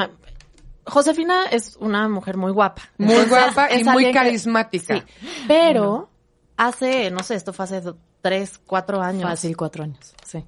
Josefina 0.84 1.46
es 1.50 1.78
una 1.80 2.06
mujer 2.10 2.36
muy 2.36 2.52
guapa. 2.52 2.82
Muy 2.98 3.24
guapa 3.24 3.74
y 3.74 3.82
muy 3.82 4.12
carismática. 4.12 4.98
sí, 4.98 5.02
pero 5.48 6.10
hace, 6.56 7.10
no 7.10 7.22
sé, 7.22 7.34
esto 7.34 7.52
fue 7.52 7.64
hace 7.64 7.82
tres, 8.20 8.58
cuatro 8.64 9.00
años. 9.02 9.24
Fácil, 9.24 9.56
cuatro 9.56 9.84
años, 9.84 10.14
sí. 10.24 10.44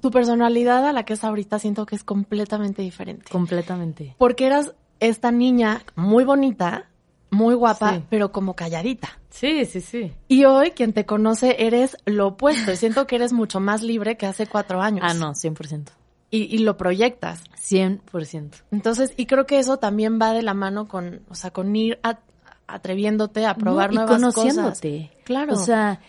Tu 0.00 0.10
personalidad 0.10 0.86
a 0.86 0.92
la 0.92 1.04
que 1.04 1.14
es 1.14 1.24
ahorita 1.24 1.58
siento 1.58 1.86
que 1.86 1.96
es 1.96 2.04
completamente 2.04 2.82
diferente. 2.82 3.30
Completamente. 3.30 4.14
Porque 4.18 4.46
eras 4.46 4.74
esta 5.00 5.30
niña 5.30 5.82
muy 5.94 6.24
bonita, 6.24 6.90
muy 7.30 7.54
guapa, 7.54 8.02
pero 8.10 8.30
como 8.30 8.54
calladita. 8.54 9.18
Sí, 9.30 9.64
sí, 9.64 9.80
sí. 9.80 10.12
Y 10.28 10.44
hoy 10.44 10.70
quien 10.72 10.92
te 10.92 11.06
conoce 11.06 11.56
eres 11.66 11.96
lo 12.04 12.28
opuesto. 12.28 12.72
Y 12.72 12.76
siento 12.76 13.06
que 13.06 13.16
eres 13.16 13.32
mucho 13.32 13.60
más 13.60 13.82
libre 13.82 14.16
que 14.16 14.26
hace 14.26 14.46
cuatro 14.46 14.80
años. 14.80 15.04
Ah, 15.06 15.14
no, 15.14 15.32
100%. 15.32 15.88
Y, 16.30 16.54
y 16.54 16.58
lo 16.58 16.76
proyectas. 16.76 17.42
100%. 17.58 18.62
Entonces, 18.70 19.12
y 19.16 19.26
creo 19.26 19.46
que 19.46 19.58
eso 19.58 19.78
también 19.78 20.18
va 20.20 20.32
de 20.32 20.42
la 20.42 20.54
mano 20.54 20.88
con, 20.88 21.22
o 21.28 21.34
sea, 21.34 21.50
con 21.50 21.74
ir 21.74 21.98
a, 22.02 22.18
atreviéndote 22.66 23.46
a 23.46 23.54
probar 23.54 23.90
no, 23.90 23.94
y 23.94 23.96
nuevas 24.04 24.20
conociéndote. 24.20 25.12
Claro. 25.24 25.54
O 25.54 25.56
sea, 25.56 26.00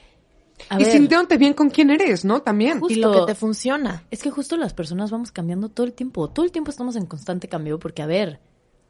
y 0.79 0.85
sintiéndote 0.85 1.37
bien 1.37 1.53
con 1.53 1.69
quién 1.69 1.89
eres, 1.89 2.25
¿no? 2.25 2.41
También. 2.41 2.81
y 2.89 2.95
lo 2.95 3.11
que 3.11 3.33
te 3.33 3.35
funciona. 3.35 4.03
Es 4.11 4.21
que 4.21 4.31
justo 4.31 4.57
las 4.57 4.73
personas 4.73 5.11
vamos 5.11 5.31
cambiando 5.31 5.69
todo 5.69 5.85
el 5.85 5.93
tiempo. 5.93 6.29
Todo 6.29 6.45
el 6.45 6.51
tiempo 6.51 6.71
estamos 6.71 6.95
en 6.95 7.05
constante 7.05 7.47
cambio 7.47 7.79
porque, 7.79 8.01
a 8.01 8.07
ver, 8.07 8.39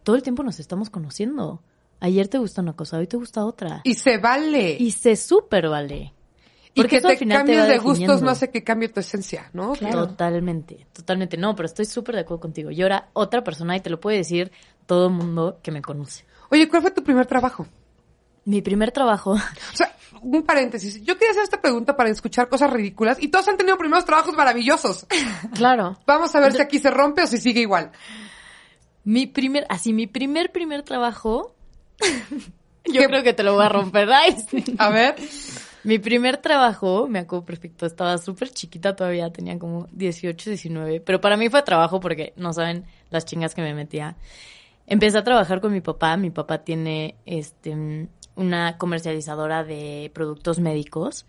todo 0.04 0.16
el 0.16 0.24
tiempo 0.24 0.44
nos 0.44 0.60
estamos 0.60 0.90
conociendo. 0.90 1.62
Ayer 2.00 2.28
te 2.28 2.38
gusta 2.38 2.62
una 2.62 2.74
cosa, 2.74 2.98
hoy 2.98 3.08
te 3.08 3.18
gusta 3.18 3.46
otra. 3.46 3.82
Y 3.84 3.96
se 3.96 4.18
vale. 4.18 4.78
Y 4.80 4.92
se 4.92 5.16
súper 5.16 5.68
vale. 5.68 6.14
Y 6.74 6.84
que 6.84 7.02
te 7.02 7.28
cambies 7.28 7.68
de 7.68 7.80
gustos 7.80 8.22
no 8.22 8.30
hace 8.30 8.52
que 8.52 8.64
cambie 8.64 8.90
tu 8.90 9.00
esencia, 9.00 9.50
¿no? 9.54 9.74
Totalmente, 9.74 10.86
totalmente. 10.94 11.36
No, 11.36 11.56
pero 11.56 11.66
estoy 11.66 11.86
súper 11.86 12.16
de 12.16 12.22
acuerdo 12.22 12.40
contigo. 12.40 12.70
Yo 12.70 12.86
era 12.86 13.10
otra 13.14 13.44
persona 13.44 13.76
y 13.76 13.80
te 13.80 13.90
lo 13.90 14.00
puede 14.00 14.18
decir 14.18 14.52
todo 14.86 15.08
el 15.08 15.14
mundo 15.14 15.60
que 15.64 15.72
me 15.72 15.82
conoce. 15.82 16.24
Oye, 16.50 16.68
¿cuál 16.70 16.82
fue 16.82 16.92
tu 16.92 17.04
primer 17.04 17.26
trabajo? 17.26 17.68
Mi 18.46 18.62
primer 18.62 18.92
trabajo. 18.92 19.32
O 19.32 19.76
sea, 19.76 19.96
un 20.22 20.44
paréntesis. 20.44 21.04
Yo 21.04 21.16
quería 21.16 21.32
hacer 21.32 21.44
esta 21.44 21.62
pregunta 21.62 21.96
para 21.96 22.10
escuchar 22.10 22.50
cosas 22.50 22.72
ridículas 22.72 23.18
y 23.22 23.28
todos 23.28 23.48
han 23.48 23.58
tenido 23.58 23.78
primeros 23.78 24.06
trabajos 24.06 24.34
maravillosos. 24.36 25.06
Claro. 25.54 25.98
Vamos 26.06 26.34
a 26.36 26.40
ver 26.40 26.54
si 26.54 26.62
aquí 26.62 26.80
se 26.80 26.90
rompe 26.90 27.24
o 27.24 27.28
si 27.28 27.38
sigue 27.38 27.62
igual. 27.62 27.92
Mi 29.04 29.26
primer, 29.28 29.66
así, 29.70 29.94
mi 29.94 30.08
primer, 30.08 30.52
primer 30.52 30.84
trabajo. 30.84 31.56
Yo 32.86 33.04
creo 33.04 33.24
que 33.24 33.34
te 33.34 33.44
lo 33.44 33.56
voy 33.56 33.66
a 33.66 33.70
romper. 33.70 34.10
A 34.78 34.90
ver. 34.90 35.16
Mi 35.84 36.00
primer 36.00 36.38
trabajo, 36.38 37.08
me 37.08 37.20
acuerdo 37.20 37.46
perfecto, 37.46 37.86
estaba 37.86 38.18
súper 38.18 38.50
chiquita 38.50 38.96
todavía, 38.96 39.32
tenía 39.32 39.58
como 39.58 39.88
18, 39.94 40.50
19, 40.50 41.00
pero 41.00 41.22
para 41.22 41.38
mí 41.38 41.50
fue 41.50 41.62
trabajo 41.64 42.02
porque 42.02 42.34
no 42.36 42.52
saben 42.52 42.84
las 43.10 43.24
chingas 43.24 43.56
que 43.56 43.62
me 43.62 43.74
metía. 43.74 44.18
Empecé 44.88 45.18
a 45.18 45.24
trabajar 45.24 45.62
con 45.62 45.74
mi 45.74 45.82
papá, 45.82 46.18
mi 46.18 46.30
papá 46.30 46.60
tiene 46.60 47.16
este 47.26 48.08
una 48.36 48.78
comercializadora 48.78 49.64
de 49.64 50.12
productos 50.14 50.60
médicos 50.60 51.26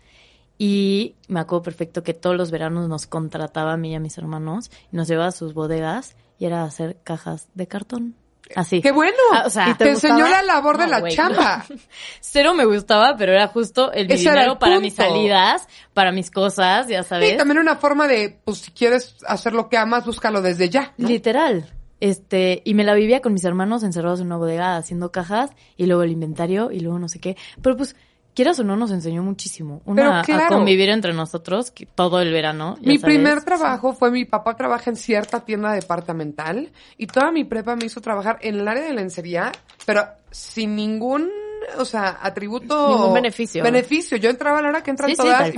y 0.57 1.15
me 1.27 1.39
acuerdo 1.39 1.63
perfecto 1.63 2.03
que 2.03 2.13
todos 2.13 2.35
los 2.35 2.51
veranos 2.51 2.87
nos 2.87 3.07
contrataba 3.07 3.73
a 3.73 3.77
mí 3.77 3.91
y 3.91 3.95
a 3.95 3.99
mis 3.99 4.17
hermanos 4.17 4.71
y 4.91 4.95
nos 4.95 5.07
llevaba 5.07 5.29
a 5.29 5.31
sus 5.31 5.53
bodegas 5.53 6.15
y 6.37 6.45
era 6.45 6.63
hacer 6.63 6.97
cajas 7.03 7.47
de 7.53 7.67
cartón. 7.67 8.15
Así. 8.55 8.81
¡Qué 8.81 8.91
bueno! 8.91 9.17
Ah, 9.33 9.43
o 9.45 9.49
sea, 9.49 9.69
y 9.69 9.73
te, 9.75 9.89
enseñó 9.89 10.27
la 10.27 10.41
labor 10.41 10.77
de 10.77 10.87
la 10.87 11.07
chamba. 11.09 11.65
Cero 12.19 12.53
me 12.55 12.65
gustaba, 12.65 13.15
pero 13.15 13.31
era 13.31 13.47
justo 13.47 13.91
el 13.91 14.07
dinero 14.07 14.57
para 14.57 14.79
mis 14.79 14.95
salidas, 14.95 15.67
para 15.93 16.11
mis 16.11 16.31
cosas, 16.31 16.87
ya 16.87 17.03
sabes. 17.03 17.33
Y 17.33 17.37
también 17.37 17.59
una 17.59 17.75
forma 17.75 18.07
de, 18.07 18.39
pues 18.43 18.59
si 18.59 18.71
quieres 18.71 19.17
hacer 19.27 19.53
lo 19.53 19.69
que 19.69 19.77
amas, 19.77 20.05
búscalo 20.05 20.41
desde 20.41 20.69
ya. 20.69 20.93
Literal. 20.97 21.69
Este, 21.99 22.61
y 22.65 22.73
me 22.73 22.83
la 22.83 22.93
vivía 22.93 23.21
con 23.21 23.33
mis 23.33 23.43
hermanos 23.43 23.83
encerrados 23.83 24.21
en 24.21 24.27
una 24.27 24.37
bodega 24.37 24.77
haciendo 24.77 25.11
cajas 25.11 25.51
y 25.77 25.85
luego 25.85 26.03
el 26.03 26.11
inventario 26.11 26.71
y 26.71 26.79
luego 26.79 26.99
no 26.99 27.09
sé 27.09 27.19
qué. 27.19 27.35
Pero 27.61 27.75
pues, 27.75 27.95
quieras 28.33 28.59
o 28.59 28.63
no, 28.63 28.75
nos 28.75 28.91
enseñó 28.91 29.21
muchísimo. 29.21 29.81
Una, 29.85 30.21
a 30.21 30.47
convivir 30.47 30.89
entre 30.89 31.13
nosotros 31.13 31.73
todo 31.95 32.21
el 32.21 32.31
verano. 32.31 32.77
Mi 32.81 32.97
primer 32.97 33.43
trabajo 33.43 33.93
fue 33.93 34.11
mi 34.11 34.25
papá 34.25 34.55
trabaja 34.55 34.89
en 34.89 34.95
cierta 34.95 35.43
tienda 35.43 35.73
departamental 35.73 36.71
y 36.97 37.07
toda 37.07 37.31
mi 37.31 37.43
prepa 37.43 37.75
me 37.75 37.85
hizo 37.85 38.01
trabajar 38.01 38.39
en 38.41 38.59
el 38.59 38.67
área 38.67 38.83
de 38.83 38.93
lencería, 38.93 39.51
pero 39.85 40.07
sin 40.31 40.75
ningún 40.75 41.29
o 41.77 41.85
sea, 41.85 42.19
atributo. 42.21 42.89
Ningún 42.89 43.13
beneficio. 43.13 43.63
Beneficio. 43.63 44.17
Yo 44.17 44.29
entraba 44.29 44.59
a 44.59 44.61
la 44.61 44.69
hora 44.69 44.83
que 44.83 44.91
entran 44.91 45.13
todas 45.13 45.53
y, 45.53 45.57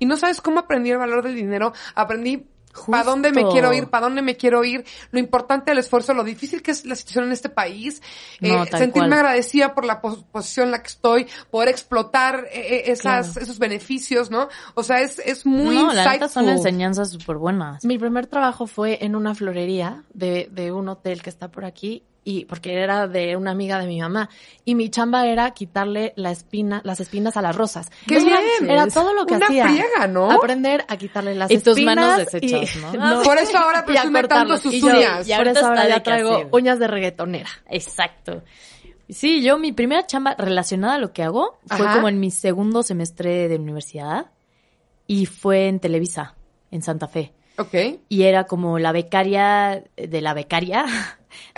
y, 0.00 0.06
no 0.06 0.16
sabes 0.16 0.40
cómo 0.40 0.60
aprendí 0.60 0.90
el 0.90 0.98
valor 0.98 1.22
del 1.22 1.34
dinero. 1.34 1.72
Aprendí 1.94 2.46
¿Para 2.86 3.04
dónde 3.04 3.32
me 3.32 3.46
quiero 3.48 3.72
ir? 3.72 3.88
¿Para 3.88 4.06
dónde 4.06 4.22
me 4.22 4.36
quiero 4.36 4.64
ir? 4.64 4.84
Lo 5.10 5.18
importante 5.18 5.70
del 5.70 5.78
esfuerzo, 5.78 6.14
lo 6.14 6.24
difícil 6.24 6.62
que 6.62 6.70
es 6.70 6.84
la 6.84 6.94
situación 6.94 7.24
en 7.24 7.32
este 7.32 7.48
país. 7.48 8.02
Eh, 8.40 8.64
sentirme 8.70 9.16
agradecida 9.16 9.74
por 9.74 9.84
la 9.84 10.00
posición 10.00 10.66
en 10.66 10.72
la 10.72 10.82
que 10.82 10.88
estoy, 10.88 11.26
poder 11.50 11.68
explotar 11.68 12.46
eh, 12.52 12.60
eh, 12.60 12.82
esas, 12.86 13.36
esos 13.36 13.58
beneficios, 13.58 14.30
¿no? 14.30 14.48
O 14.74 14.82
sea, 14.82 15.00
es, 15.00 15.18
es 15.18 15.46
muy 15.46 15.76
no, 15.76 15.92
la 15.92 16.12
neta 16.12 16.28
son 16.28 16.48
enseñanzas 16.48 17.10
súper 17.10 17.36
buenas. 17.36 17.84
Mi 17.84 17.98
primer 17.98 18.26
trabajo 18.26 18.66
fue 18.66 19.04
en 19.04 19.16
una 19.16 19.34
florería 19.34 20.04
de, 20.14 20.48
de 20.52 20.72
un 20.72 20.88
hotel 20.88 21.22
que 21.22 21.30
está 21.30 21.50
por 21.50 21.64
aquí 21.64 22.04
y 22.28 22.44
porque 22.44 22.74
era 22.74 23.08
de 23.08 23.36
una 23.36 23.52
amiga 23.52 23.78
de 23.78 23.86
mi 23.86 24.02
mamá 24.02 24.28
y 24.66 24.74
mi 24.74 24.90
chamba 24.90 25.26
era 25.26 25.50
quitarle 25.52 26.12
la 26.14 26.30
espina, 26.30 26.82
las 26.84 27.00
espinas 27.00 27.38
a 27.38 27.40
las 27.40 27.56
rosas. 27.56 27.90
¡Qué 28.06 28.20
bien! 28.20 28.70
Era 28.70 28.86
todo 28.86 29.14
lo 29.14 29.24
que 29.24 29.36
una 29.36 29.46
hacía. 29.46 29.66
Friega, 29.66 30.06
¿no? 30.08 30.30
Aprender 30.30 30.84
a 30.88 30.98
quitarle 30.98 31.34
las 31.34 31.50
y 31.50 31.54
espinas. 31.54 31.74
tus 31.74 31.84
manos 31.86 32.16
deshechas, 32.18 32.76
¿no? 32.94 33.22
Por 33.22 33.38
eso 33.38 33.56
ahora 33.56 33.82
presume 33.82 34.24
tanto 34.24 34.58
sus 34.58 34.74
uñas. 34.82 35.26
Y, 35.26 35.32
por 35.32 35.48
eso 35.48 35.68
ahora 35.68 35.88
ya 35.88 36.02
traigo 36.02 36.50
uñas 36.52 36.78
de 36.78 36.86
reggaetonera. 36.86 37.48
Exacto. 37.70 38.42
Sí, 39.08 39.40
yo 39.40 39.58
mi 39.58 39.72
primera 39.72 40.06
chamba 40.06 40.34
relacionada 40.36 40.96
a 40.96 40.98
lo 40.98 41.14
que 41.14 41.22
hago 41.22 41.58
fue 41.64 41.86
como 41.94 42.10
en 42.10 42.20
mi 42.20 42.30
segundo 42.30 42.82
semestre 42.82 43.48
de 43.48 43.56
universidad 43.56 44.32
y 45.06 45.24
fue 45.24 45.68
en 45.68 45.80
Televisa, 45.80 46.34
en 46.70 46.82
Santa 46.82 47.08
Fe. 47.08 47.32
Ok. 47.56 47.74
Y 48.10 48.24
era 48.24 48.44
como 48.44 48.78
la 48.78 48.92
becaria 48.92 49.82
de 49.96 50.20
la 50.20 50.34
becaria 50.34 50.84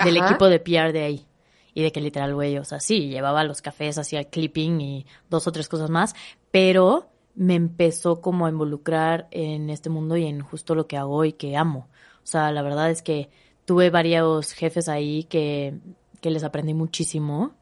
del 0.03 0.17
equipo 0.17 0.47
de 0.47 0.61
PR 0.61 0.93
de 0.93 1.03
ahí. 1.03 1.27
Y 1.73 1.83
de 1.83 1.93
que 1.93 2.01
literal, 2.01 2.35
güey, 2.35 2.59
o 2.59 2.65
sea, 2.65 2.81
sí, 2.81 3.09
llevaba 3.09 3.45
los 3.45 3.63
cafés, 3.63 3.97
hacía 3.99 4.25
clipping 4.25 4.81
y 4.81 5.07
dos 5.29 5.47
o 5.47 5.53
tres 5.53 5.69
cosas 5.69 5.89
más, 5.89 6.15
pero 6.51 7.11
me 7.35 7.55
empezó 7.55 8.21
como 8.21 8.47
a 8.47 8.51
involucrar 8.51 9.29
en 9.31 9.71
este 9.71 9.89
mundo 9.89 10.17
y 10.17 10.27
en 10.27 10.41
justo 10.41 10.75
lo 10.75 10.87
que 10.87 10.97
hago 10.97 11.25
y 11.25 11.33
que 11.33 11.57
amo. 11.57 11.89
O 12.23 12.27
sea, 12.27 12.51
la 12.51 12.63
verdad 12.63 12.91
es 12.91 13.03
que 13.03 13.31
tuve 13.65 13.91
varios 13.91 14.53
jefes 14.53 14.89
ahí 14.89 15.25
que, 15.25 15.79
que 16.21 16.31
les 16.31 16.45
aprendí 16.45 16.75
muchísimo 16.75 17.53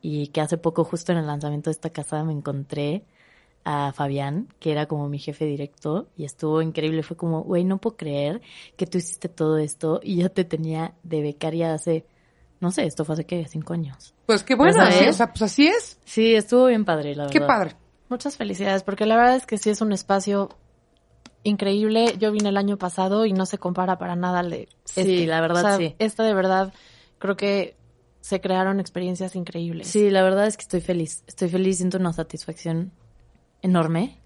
y 0.00 0.28
que 0.28 0.40
hace 0.40 0.58
poco, 0.58 0.84
justo 0.84 1.12
en 1.12 1.18
el 1.18 1.26
lanzamiento 1.26 1.70
de 1.70 1.72
esta 1.72 1.90
casa, 1.90 2.22
me 2.22 2.32
encontré 2.32 3.04
a 3.68 3.92
Fabián, 3.92 4.46
que 4.60 4.70
era 4.70 4.86
como 4.86 5.08
mi 5.08 5.18
jefe 5.18 5.44
directo, 5.44 6.06
y 6.16 6.24
estuvo 6.24 6.62
increíble. 6.62 7.02
Fue 7.02 7.16
como, 7.16 7.42
güey, 7.42 7.64
no 7.64 7.78
puedo 7.78 7.96
creer 7.96 8.40
que 8.76 8.86
tú 8.86 8.98
hiciste 8.98 9.28
todo 9.28 9.58
esto 9.58 9.98
y 10.04 10.18
yo 10.18 10.30
te 10.30 10.44
tenía 10.44 10.94
de 11.02 11.20
becaria 11.20 11.74
hace, 11.74 12.06
no 12.60 12.70
sé, 12.70 12.84
esto 12.84 13.04
fue 13.04 13.14
hace 13.14 13.26
que 13.26 13.44
cinco 13.48 13.72
años. 13.74 14.14
Pues 14.24 14.44
qué 14.44 14.54
bueno, 14.54 14.78
o 14.84 15.12
sea, 15.12 15.32
pues 15.32 15.42
así 15.42 15.66
es. 15.66 15.98
Sí, 16.04 16.36
estuvo 16.36 16.66
bien 16.66 16.84
padre, 16.84 17.16
la 17.16 17.24
verdad. 17.24 17.32
Qué 17.32 17.40
padre. 17.40 17.72
Muchas 18.08 18.36
felicidades, 18.36 18.84
porque 18.84 19.04
la 19.04 19.16
verdad 19.16 19.34
es 19.34 19.46
que 19.46 19.58
sí 19.58 19.68
es 19.70 19.80
un 19.80 19.92
espacio 19.92 20.48
increíble. 21.42 22.14
Yo 22.20 22.30
vine 22.30 22.50
el 22.50 22.56
año 22.56 22.76
pasado 22.76 23.26
y 23.26 23.32
no 23.32 23.46
se 23.46 23.58
compara 23.58 23.98
para 23.98 24.14
nada 24.14 24.38
al 24.38 24.50
de 24.50 24.68
Sí, 24.84 25.00
este. 25.00 25.26
la 25.26 25.40
verdad, 25.40 25.64
o 25.64 25.66
sea, 25.66 25.76
sí. 25.76 25.96
Esta 25.98 26.22
de 26.22 26.34
verdad, 26.34 26.72
creo 27.18 27.36
que 27.36 27.74
se 28.20 28.40
crearon 28.40 28.78
experiencias 28.78 29.34
increíbles. 29.34 29.88
Sí, 29.88 30.08
la 30.10 30.22
verdad 30.22 30.46
es 30.46 30.56
que 30.56 30.62
estoy 30.62 30.82
feliz. 30.82 31.24
Estoy 31.26 31.48
feliz, 31.48 31.78
siento 31.78 31.98
una 31.98 32.12
satisfacción 32.12 32.92
enorme 33.62 34.18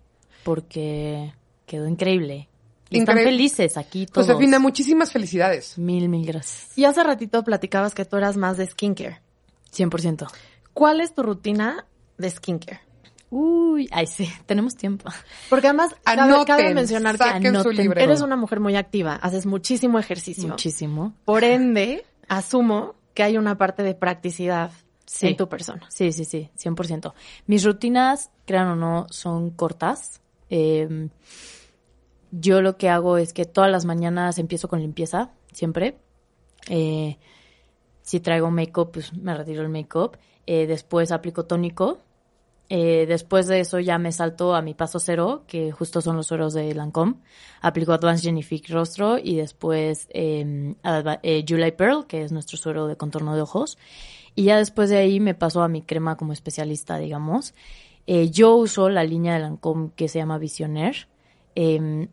porque 0.45 1.35
quedó 1.67 1.87
increíble. 1.89 2.49
Y 2.89 2.99
están 2.99 3.19
felices 3.19 3.77
aquí 3.77 4.07
todos. 4.07 4.27
Josefina, 4.27 4.59
muchísimas 4.59 5.13
felicidades. 5.13 5.79
Mil, 5.79 6.09
mil 6.09 6.27
gracias. 6.27 6.77
Y 6.77 6.85
hace 6.85 7.05
ratito 7.05 7.45
platicabas 7.45 7.95
que 7.95 8.05
tú 8.05 8.17
eras 8.17 8.37
más 8.37 8.57
de 8.57 8.67
skincare. 8.67 9.21
100%. 9.73 10.29
¿Cuál 10.75 11.01
es 11.01 11.15
tu 11.15 11.23
rutina 11.23 11.87
de 12.19 12.31
skincare? 12.31 12.81
Uy, 13.31 13.89
ay 13.93 14.09
sí, 14.09 14.29
tenemos 14.47 14.75
tiempo. 14.77 15.09
Porque 15.49 15.69
además 15.69 15.95
anoten, 16.05 16.45
cabe, 16.45 16.75
mencionar 16.75 17.17
que 17.17 18.03
eres 18.03 18.21
una 18.23 18.37
mujer 18.37 18.59
muy 18.59 18.75
activa, 18.75 19.15
haces 19.15 19.47
muchísimo 19.47 19.99
ejercicio. 19.99 20.49
Muchísimo. 20.49 21.15
Por 21.25 21.45
ende, 21.45 22.05
asumo 22.29 22.97
que 23.15 23.23
hay 23.23 23.37
una 23.37 23.57
parte 23.57 23.85
de 23.85 23.95
practicidad 23.95 24.73
en 25.21 25.37
tu 25.37 25.49
persona. 25.49 25.87
Sí, 25.91 26.13
sí, 26.13 26.25
sí, 26.25 26.51
100%. 26.57 27.13
Mis 27.47 27.65
rutinas, 27.65 28.31
crean 28.47 28.69
o 28.69 28.77
no, 28.77 29.07
son 29.11 29.51
cortas. 29.51 30.21
Em, 30.49 31.11
yo 32.31 32.63
lo 32.63 32.77
que 32.77 32.89
hago 32.89 33.19
es 33.19 33.33
que 33.33 33.45
todas 33.45 33.71
las 33.71 33.85
mañanas 33.85 34.39
empiezo 34.39 34.69
con 34.69 34.81
limpieza, 34.81 35.31
siempre. 35.53 35.99
Eh, 36.69 37.19
si 38.03 38.21
traigo 38.21 38.51
make-up, 38.51 38.93
pues 38.93 39.13
me 39.17 39.35
retiro 39.35 39.63
el 39.63 39.69
make-up. 39.69 40.19
Eh, 40.47 40.67
después 40.67 41.13
aplico 41.13 41.45
tónico 41.45 41.99
eh, 42.73 43.05
después 43.07 43.49
de 43.49 43.59
eso 43.59 43.81
ya 43.81 43.99
me 43.99 44.13
salto 44.13 44.55
a 44.55 44.63
mi 44.63 44.75
paso 44.75 45.01
cero, 45.01 45.43
que 45.49 45.73
justo 45.73 46.01
son 46.01 46.17
los 46.17 46.29
sueros 46.29 46.55
de 46.55 46.73
Lancome. 46.73 47.17
Aplico 47.61 47.93
Advanced 47.93 48.23
Genifique 48.23 48.73
Rostro 48.73 49.19
y 49.19 49.35
después 49.35 50.07
em, 50.11 50.77
eh, 51.25 51.45
July 51.47 51.73
Pearl, 51.73 52.07
que 52.07 52.23
es 52.23 52.31
nuestro 52.31 52.57
suero 52.57 52.87
de 52.87 52.97
contorno 52.97 53.35
de 53.35 53.43
ojos. 53.43 53.77
Y 54.35 54.45
ya 54.45 54.57
después 54.59 54.91
de 54.91 54.99
ahí 54.99 55.21
me 55.21 55.35
paso 55.35 55.63
a 55.63 55.69
mi 55.69 55.83
crema 55.83 56.17
como 56.17 56.33
especialista, 56.33 56.99
digamos. 56.99 57.55
Eh, 58.07 58.31
yo 58.31 58.55
uso 58.57 58.89
la 58.89 59.05
línea 59.05 59.35
de 59.35 59.41
Lancome 59.41 59.91
que 59.97 60.09
se 60.09 60.19
llama 60.19 60.39
Visionaire. 60.39 61.07
Em, 61.55 62.09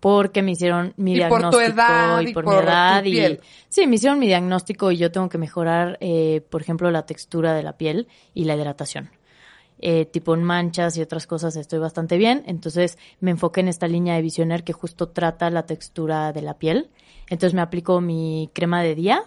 porque 0.00 0.42
me 0.42 0.52
hicieron 0.52 0.94
mi 0.96 1.14
diagnóstico 1.14 1.50
por 1.50 1.66
tu 1.66 1.72
edad 1.72 2.20
y, 2.20 2.32
por, 2.32 2.46
mi 2.46 2.54
edad 2.54 3.04
y 3.04 3.38
sí 3.68 3.86
me 3.88 3.96
hicieron 3.96 4.20
mi 4.20 4.28
diagnóstico 4.28 4.92
y 4.92 4.96
yo 4.96 5.10
tengo 5.10 5.28
que 5.28 5.38
mejorar 5.38 5.98
eh, 6.00 6.40
por 6.48 6.62
ejemplo 6.62 6.88
la 6.92 7.04
textura 7.04 7.52
de 7.52 7.64
la 7.64 7.76
piel 7.76 8.06
y 8.32 8.44
la 8.44 8.54
hidratación 8.54 9.10
eh, 9.80 10.06
tipo 10.06 10.34
en 10.34 10.42
manchas 10.42 10.96
y 10.96 11.02
otras 11.02 11.26
cosas 11.26 11.54
estoy 11.56 11.78
bastante 11.78 12.16
bien. 12.18 12.42
Entonces 12.46 12.98
me 13.20 13.30
enfoqué 13.30 13.60
en 13.60 13.68
esta 13.68 13.86
línea 13.86 14.14
de 14.14 14.22
Visionaire 14.22 14.64
que 14.64 14.72
justo 14.72 15.08
trata 15.08 15.50
la 15.50 15.66
textura 15.66 16.32
de 16.32 16.42
la 16.42 16.54
piel. 16.58 16.90
Entonces 17.28 17.54
me 17.54 17.60
aplico 17.60 18.00
mi 18.00 18.50
crema 18.52 18.82
de 18.82 18.94
día 18.94 19.22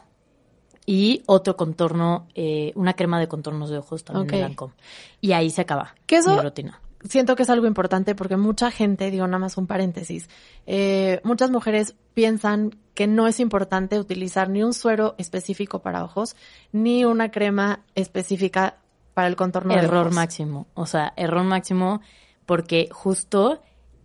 y 0.85 1.23
otro 1.25 1.55
contorno, 1.55 2.27
eh, 2.35 2.71
una 2.75 2.93
crema 2.93 3.19
de 3.19 3.27
contornos 3.27 3.69
de 3.69 3.77
ojos 3.77 4.03
también 4.03 4.27
de 4.27 4.41
Lancome. 4.41 4.73
Y 5.19 5.33
ahí 5.33 5.49
se 5.49 5.61
acaba 5.61 5.95
¿Qué 6.05 6.17
eso? 6.17 6.35
mi 6.35 6.41
rutina. 6.41 6.81
Siento 7.03 7.35
que 7.35 7.43
es 7.43 7.49
algo 7.49 7.65
importante 7.65 8.13
porque 8.13 8.37
mucha 8.37 8.69
gente, 8.69 9.09
digo 9.09 9.25
nada 9.25 9.39
más 9.39 9.57
un 9.57 9.65
paréntesis, 9.65 10.29
eh, 10.67 11.19
muchas 11.23 11.49
mujeres 11.49 11.95
piensan 12.13 12.77
que 12.93 13.07
no 13.07 13.27
es 13.27 13.39
importante 13.39 13.99
utilizar 13.99 14.49
ni 14.49 14.63
un 14.63 14.73
suero 14.73 15.15
específico 15.17 15.79
para 15.79 16.03
ojos, 16.03 16.35
ni 16.71 17.05
una 17.05 17.31
crema 17.31 17.83
específica 17.95 18.77
para 19.13 19.27
el 19.27 19.35
contorno 19.35 19.73
error 19.73 20.13
máximo. 20.13 20.67
O 20.75 20.85
sea, 20.85 21.13
error 21.15 21.43
máximo 21.43 22.01
porque 22.45 22.89
justo 22.91 23.61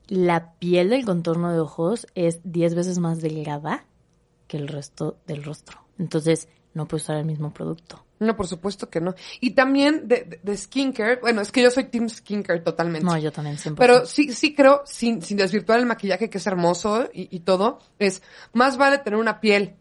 la 0.09 0.53
piel 0.55 0.91
del 0.91 1.05
contorno 1.05 1.53
de 1.53 1.61
ojos 1.61 2.07
es 2.15 2.41
10 2.45 2.75
veces 2.75 2.99
más 2.99 3.21
delgada 3.21 3.87
que 4.47 4.57
el 4.57 4.69
resto 4.69 5.19
del 5.27 5.45
rostro. 5.45 5.79
Entonces, 5.99 6.49
no 6.77 6.87
puedes 6.87 7.05
usar 7.05 7.17
el 7.17 7.25
mismo 7.25 7.53
producto. 7.53 8.05
No, 8.19 8.37
por 8.37 8.47
supuesto 8.47 8.89
que 8.89 9.01
no. 9.01 9.15
Y 9.41 9.51
también 9.51 10.07
de, 10.09 10.41
de, 10.43 10.57
skincare, 10.57 11.21
bueno, 11.21 11.41
es 11.41 11.51
que 11.51 11.63
yo 11.63 11.71
soy 11.71 11.85
team 11.85 12.09
skincare 12.09 12.61
totalmente. 12.61 13.05
No, 13.05 13.17
yo 13.17 13.33
también 13.33 13.59
siempre. 13.59 13.87
Pero 13.87 14.07
sí, 14.07 14.33
sí 14.33 14.55
creo, 14.55 14.83
sin, 14.85 15.23
sin 15.23 15.37
desvirtuar 15.39 15.79
el 15.79 15.87
maquillaje, 15.87 16.31
que 16.31 16.39
es 16.39 16.47
hermoso 16.47 17.09
y, 17.13 17.35
y 17.35 17.41
todo, 17.41 17.79
es 17.99 18.23
más 18.53 18.77
vale 18.77 18.99
tener 18.99 19.19
una 19.19 19.41
piel 19.41 19.75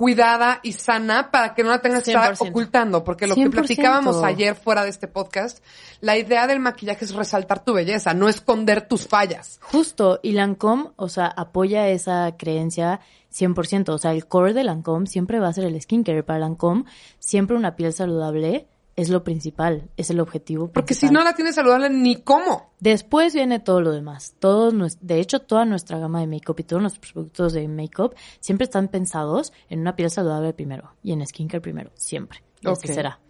cuidada 0.00 0.60
y 0.62 0.72
sana 0.72 1.30
para 1.30 1.54
que 1.54 1.62
no 1.62 1.68
la 1.68 1.82
tengas 1.82 2.04
que 2.04 2.12
estar 2.12 2.34
ocultando, 2.38 3.04
porque 3.04 3.26
lo 3.26 3.34
que 3.34 3.50
platicábamos 3.50 4.22
ayer 4.22 4.54
fuera 4.54 4.82
de 4.82 4.88
este 4.88 5.08
podcast, 5.08 5.62
la 6.00 6.16
idea 6.16 6.46
del 6.46 6.58
maquillaje 6.58 7.04
es 7.04 7.12
resaltar 7.12 7.62
tu 7.64 7.74
belleza, 7.74 8.14
no 8.14 8.30
esconder 8.30 8.88
tus 8.88 9.06
fallas. 9.06 9.60
Justo, 9.60 10.18
y 10.22 10.32
Lancome, 10.32 10.92
o 10.96 11.10
sea, 11.10 11.26
apoya 11.26 11.88
esa 11.88 12.34
creencia 12.38 13.00
100%, 13.32 13.88
o 13.90 13.98
sea, 13.98 14.12
el 14.12 14.26
core 14.26 14.54
de 14.54 14.64
Lancome 14.64 15.06
siempre 15.06 15.38
va 15.38 15.48
a 15.48 15.52
ser 15.52 15.64
el 15.64 15.80
skincare, 15.80 16.22
para 16.22 16.40
Lancome 16.40 16.84
siempre 17.18 17.56
una 17.56 17.76
piel 17.76 17.92
saludable 17.92 18.68
es 18.96 19.08
lo 19.08 19.24
principal, 19.24 19.88
es 19.96 20.10
el 20.10 20.20
objetivo. 20.20 20.70
Porque 20.72 20.94
si 20.94 21.08
no 21.08 21.24
la 21.24 21.34
tienes 21.34 21.54
saludable, 21.54 21.88
ni 21.88 22.16
cómo. 22.16 22.72
Después 22.80 23.34
viene 23.34 23.58
todo 23.58 23.80
lo 23.80 23.92
demás. 23.92 24.34
Todo, 24.38 24.72
de 24.72 25.20
hecho, 25.20 25.40
toda 25.40 25.64
nuestra 25.64 25.98
gama 25.98 26.20
de 26.20 26.26
make-up 26.26 26.56
y 26.58 26.64
todos 26.64 26.82
nuestros 26.82 27.12
productos 27.12 27.52
de 27.54 27.66
make-up 27.68 28.14
siempre 28.40 28.64
están 28.64 28.88
pensados 28.88 29.52
en 29.68 29.80
una 29.80 29.96
piel 29.96 30.10
saludable 30.10 30.52
primero 30.52 30.94
y 31.02 31.12
en 31.12 31.26
skincare 31.26 31.60
primero, 31.60 31.90
siempre. 31.94 32.42
Así 32.64 32.88
será. 32.88 33.20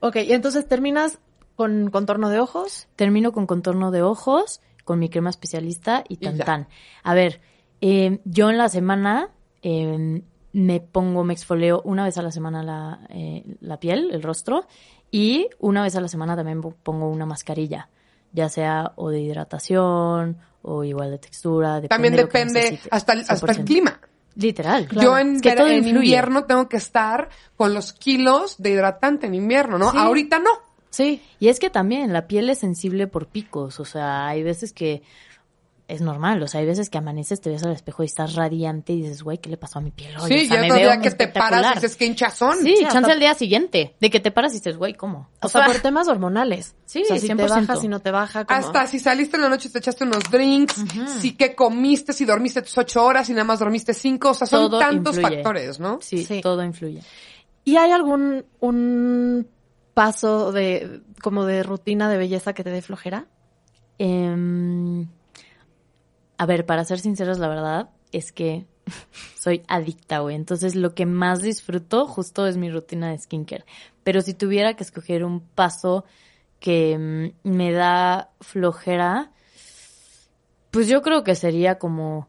Ok, 0.00 0.16
y 0.16 0.32
entonces 0.32 0.66
terminas 0.66 1.18
con 1.54 1.90
contorno 1.90 2.30
de 2.30 2.38
ojos. 2.38 2.88
Termino 2.96 3.32
con 3.32 3.46
contorno 3.46 3.90
de 3.90 4.02
ojos, 4.02 4.62
con 4.84 4.98
mi 4.98 5.10
crema 5.10 5.28
especialista 5.28 6.04
y 6.08 6.16
tan 6.16 6.38
tan. 6.38 6.68
A 7.02 7.14
ver, 7.14 7.42
eh, 7.80 8.20
yo 8.24 8.50
en 8.50 8.58
la 8.58 8.68
semana 8.68 9.30
eh, 9.62 10.22
me 10.52 10.80
pongo, 10.80 11.24
me 11.24 11.34
exfolio 11.34 11.82
una 11.84 12.04
vez 12.04 12.18
a 12.18 12.22
la 12.22 12.30
semana 12.30 12.62
la, 12.62 13.00
eh, 13.10 13.44
la 13.60 13.78
piel, 13.78 14.10
el 14.12 14.22
rostro, 14.22 14.66
y 15.10 15.48
una 15.58 15.82
vez 15.82 15.96
a 15.96 16.00
la 16.00 16.08
semana 16.08 16.36
también 16.36 16.60
pongo 16.60 17.08
una 17.08 17.26
mascarilla, 17.26 17.88
ya 18.32 18.48
sea 18.48 18.92
o 18.96 19.10
de 19.10 19.20
hidratación 19.20 20.38
o 20.62 20.84
igual 20.84 21.10
de 21.10 21.18
textura. 21.18 21.80
También 21.82 22.16
depende 22.16 22.80
hasta, 22.90 23.12
el, 23.14 23.24
hasta 23.28 23.52
el 23.52 23.64
clima. 23.64 24.00
Literal. 24.34 24.88
Yo 24.90 25.18
en, 25.18 25.40
en 25.42 25.88
invierno 25.88 26.44
tengo 26.44 26.68
que 26.68 26.76
estar 26.76 27.28
con 27.56 27.74
los 27.74 27.92
kilos 27.92 28.56
de 28.58 28.70
hidratante 28.70 29.26
en 29.26 29.34
invierno, 29.34 29.78
¿no? 29.78 29.88
Ahorita 29.90 30.38
no. 30.38 30.50
Sí, 30.90 31.22
y 31.40 31.48
es 31.48 31.58
que 31.58 31.70
también 31.70 32.12
la 32.12 32.26
piel 32.26 32.48
es 32.48 32.58
sensible 32.58 33.08
por 33.08 33.26
picos, 33.26 33.78
o 33.80 33.84
sea, 33.84 34.28
hay 34.28 34.42
veces 34.42 34.72
que 34.72 35.02
es 35.88 36.02
normal. 36.02 36.42
O 36.42 36.46
sea, 36.46 36.60
hay 36.60 36.66
veces 36.66 36.90
que 36.90 36.98
amaneces, 36.98 37.40
te 37.40 37.48
ves 37.48 37.64
al 37.64 37.72
espejo 37.72 38.02
y 38.02 38.06
estás 38.06 38.34
radiante 38.34 38.92
y 38.92 39.00
dices, 39.00 39.22
güey, 39.22 39.38
¿qué 39.38 39.48
le 39.48 39.56
pasó 39.56 39.78
a 39.78 39.82
mi 39.82 39.90
piel 39.90 40.14
hoy? 40.18 40.28
Sí, 40.28 40.44
o 40.44 40.48
sea, 40.48 40.68
ya 40.68 40.74
día 40.74 41.00
que 41.00 41.10
te 41.10 41.28
paras 41.28 41.72
y 41.72 41.74
dices 41.76 41.96
que 41.96 42.04
hinchazón. 42.04 42.58
Sí, 42.62 42.76
chance 42.90 43.10
al 43.10 43.18
día 43.18 43.34
siguiente, 43.34 43.96
de 43.98 44.10
que 44.10 44.20
te 44.20 44.30
paras 44.30 44.52
y 44.52 44.56
dices, 44.56 44.76
güey, 44.76 44.92
¿cómo? 44.92 45.30
O, 45.40 45.48
sea, 45.48 45.64
por 45.64 45.78
temas 45.78 46.06
hormonales. 46.06 46.76
Sí, 46.84 47.02
o 47.02 47.06
sea, 47.06 47.18
si 47.18 47.28
te 47.28 47.34
baja, 47.34 47.76
si 47.76 47.88
no 47.88 48.00
te 48.00 48.10
baja. 48.10 48.44
Hasta 48.46 48.86
si 48.86 48.98
saliste 48.98 49.36
en 49.36 49.42
la 49.42 49.48
noche 49.48 49.68
y 49.68 49.72
te 49.72 49.78
echaste 49.78 50.04
unos 50.04 50.24
drinks, 50.30 50.76
si 51.20 51.34
que 51.34 51.54
comiste, 51.54 52.12
si 52.12 52.26
dormiste 52.26 52.60
tus 52.60 52.76
ocho 52.76 53.04
horas 53.04 53.28
y 53.30 53.32
nada 53.32 53.44
más 53.44 53.58
dormiste 53.58 53.94
cinco. 53.94 54.30
O 54.30 54.34
sea, 54.34 54.46
son 54.46 54.78
tantos 54.78 55.18
factores, 55.18 55.80
¿no? 55.80 55.98
Sí, 56.02 56.24
sí, 56.24 56.42
todo 56.42 56.62
influye. 56.62 57.02
¿Y 57.64 57.76
hay 57.76 57.92
algún 57.92 58.44
un 58.60 59.48
paso 59.94 60.52
de 60.52 61.00
como 61.22 61.46
de 61.46 61.62
rutina 61.62 62.10
de 62.10 62.18
belleza 62.18 62.52
que 62.52 62.62
te 62.62 62.70
dé 62.70 62.82
flojera? 62.82 63.26
Eh 63.98 65.06
a 66.38 66.46
ver, 66.46 66.64
para 66.66 66.84
ser 66.84 67.00
sinceros, 67.00 67.38
la 67.38 67.48
verdad 67.48 67.90
es 68.12 68.32
que 68.32 68.66
soy 69.38 69.62
adicta, 69.68 70.20
güey. 70.20 70.36
Entonces, 70.36 70.74
lo 70.74 70.94
que 70.94 71.04
más 71.04 71.42
disfruto 71.42 72.06
justo 72.06 72.46
es 72.46 72.56
mi 72.56 72.70
rutina 72.70 73.10
de 73.10 73.18
skincare. 73.18 73.64
Pero 74.04 74.22
si 74.22 74.34
tuviera 74.34 74.74
que 74.74 74.84
escoger 74.84 75.24
un 75.24 75.40
paso 75.40 76.04
que 76.60 77.32
mm, 77.44 77.48
me 77.48 77.72
da 77.72 78.30
flojera, 78.40 79.32
pues 80.70 80.88
yo 80.88 81.02
creo 81.02 81.24
que 81.24 81.34
sería 81.34 81.78
como... 81.78 82.28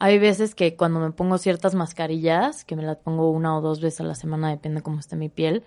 Hay 0.00 0.18
veces 0.20 0.54
que 0.54 0.76
cuando 0.76 1.00
me 1.00 1.10
pongo 1.10 1.38
ciertas 1.38 1.74
mascarillas, 1.74 2.64
que 2.64 2.76
me 2.76 2.84
las 2.84 2.98
pongo 2.98 3.32
una 3.32 3.58
o 3.58 3.60
dos 3.60 3.80
veces 3.80 4.02
a 4.02 4.04
la 4.04 4.14
semana, 4.14 4.50
depende 4.50 4.80
cómo 4.80 5.00
esté 5.00 5.16
mi 5.16 5.28
piel, 5.28 5.64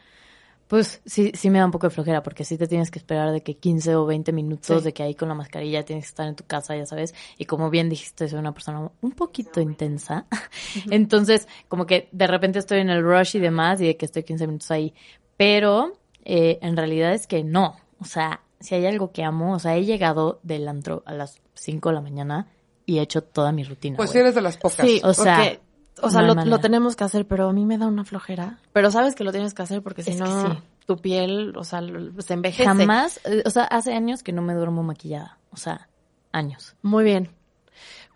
pues 0.72 1.02
sí, 1.06 1.34
sí 1.36 1.50
me 1.50 1.60
da 1.60 1.66
un 1.66 1.72
poco 1.72 1.88
de 1.88 1.90
flojera 1.90 2.24
porque 2.24 2.46
sí 2.46 2.58
te 2.58 2.66
tienes 2.66 2.90
que 2.92 2.98
esperar 2.98 3.34
de 3.34 3.44
que 3.44 3.58
15 3.58 3.94
o 3.94 4.06
20 4.06 4.32
minutos 4.32 4.86
de 4.86 4.94
que 4.94 5.04
ahí 5.04 5.16
con 5.16 5.28
la 5.28 5.36
mascarilla 5.36 5.84
tienes 5.84 6.06
que 6.06 6.08
estar 6.08 6.26
en 6.26 6.36
tu 6.38 6.46
casa, 6.46 6.78
ya 6.78 6.86
sabes. 6.86 7.14
Y 7.38 7.44
como 7.44 7.70
bien 7.70 7.90
dijiste, 7.90 8.30
soy 8.30 8.40
una 8.40 8.54
persona 8.54 8.90
un 9.02 9.12
poquito 9.12 9.60
intensa. 9.60 10.28
Entonces, 10.90 11.50
como 11.68 11.86
que 11.86 12.08
de 12.14 12.26
repente 12.26 12.58
estoy 12.58 12.80
en 12.80 12.90
el 12.90 13.04
rush 13.04 13.36
y 13.36 13.40
demás 13.40 13.82
y 13.82 13.88
de 13.88 13.98
que 13.98 14.06
estoy 14.06 14.24
15 14.24 14.48
minutos 14.48 14.72
ahí. 14.72 14.94
Pero 15.36 15.92
eh, 16.24 16.58
en 16.62 16.78
realidad 16.78 17.14
es 17.14 17.28
que 17.28 17.44
no. 17.44 17.76
O 18.00 18.06
sea, 18.06 18.40
si 18.62 18.74
hay 18.74 18.86
algo 18.86 19.12
que 19.12 19.26
amo, 19.26 19.56
o 19.56 19.60
sea, 19.60 19.76
he 19.76 19.84
llegado 19.84 20.40
del 20.42 20.70
antro 20.70 21.04
a 21.06 21.12
las 21.12 21.42
5 21.56 21.90
de 21.90 21.96
la 21.96 22.02
mañana 22.02 22.48
y 22.86 23.00
he 23.00 23.02
hecho 23.02 23.24
toda 23.24 23.52
mi 23.52 23.66
rutina. 23.66 23.98
Pues 23.98 24.16
eres 24.16 24.36
de 24.36 24.42
las 24.42 24.56
pocas. 24.56 24.88
Sí, 24.88 25.02
o 25.04 25.14
sea 25.14 25.60
o 26.02 26.10
sea, 26.10 26.22
lo, 26.22 26.60
tenemos 26.60 26.96
que 26.96 27.04
hacer, 27.04 27.28
pero 27.28 27.50
a 27.50 27.54
mí 27.54 27.66
me 27.66 27.78
da 27.78 27.88
una 27.88 28.04
flojera. 28.04 28.60
Pero 28.74 28.92
sabes 28.92 29.16
que 29.16 29.24
lo 29.24 29.32
tienes 29.32 29.54
que 29.54 29.62
hacer 29.62 29.82
porque 29.82 30.04
si 30.04 30.16
no, 30.16 30.62
tu 30.86 30.98
piel, 30.98 31.56
o 31.58 31.64
sea, 31.64 31.82
se 32.20 32.34
envejece. 32.34 32.66
Jamás, 32.66 33.20
eh, 33.26 33.44
o 33.46 33.50
sea, 33.50 33.64
hace 33.64 33.94
años 33.94 34.24
que 34.24 34.34
no 34.34 34.42
me 34.42 34.54
duermo 34.54 34.84
maquillada. 34.84 35.38
O 35.52 35.58
sea, 35.58 35.90
años. 36.32 36.76
Muy 36.82 37.04
bien. 37.04 37.30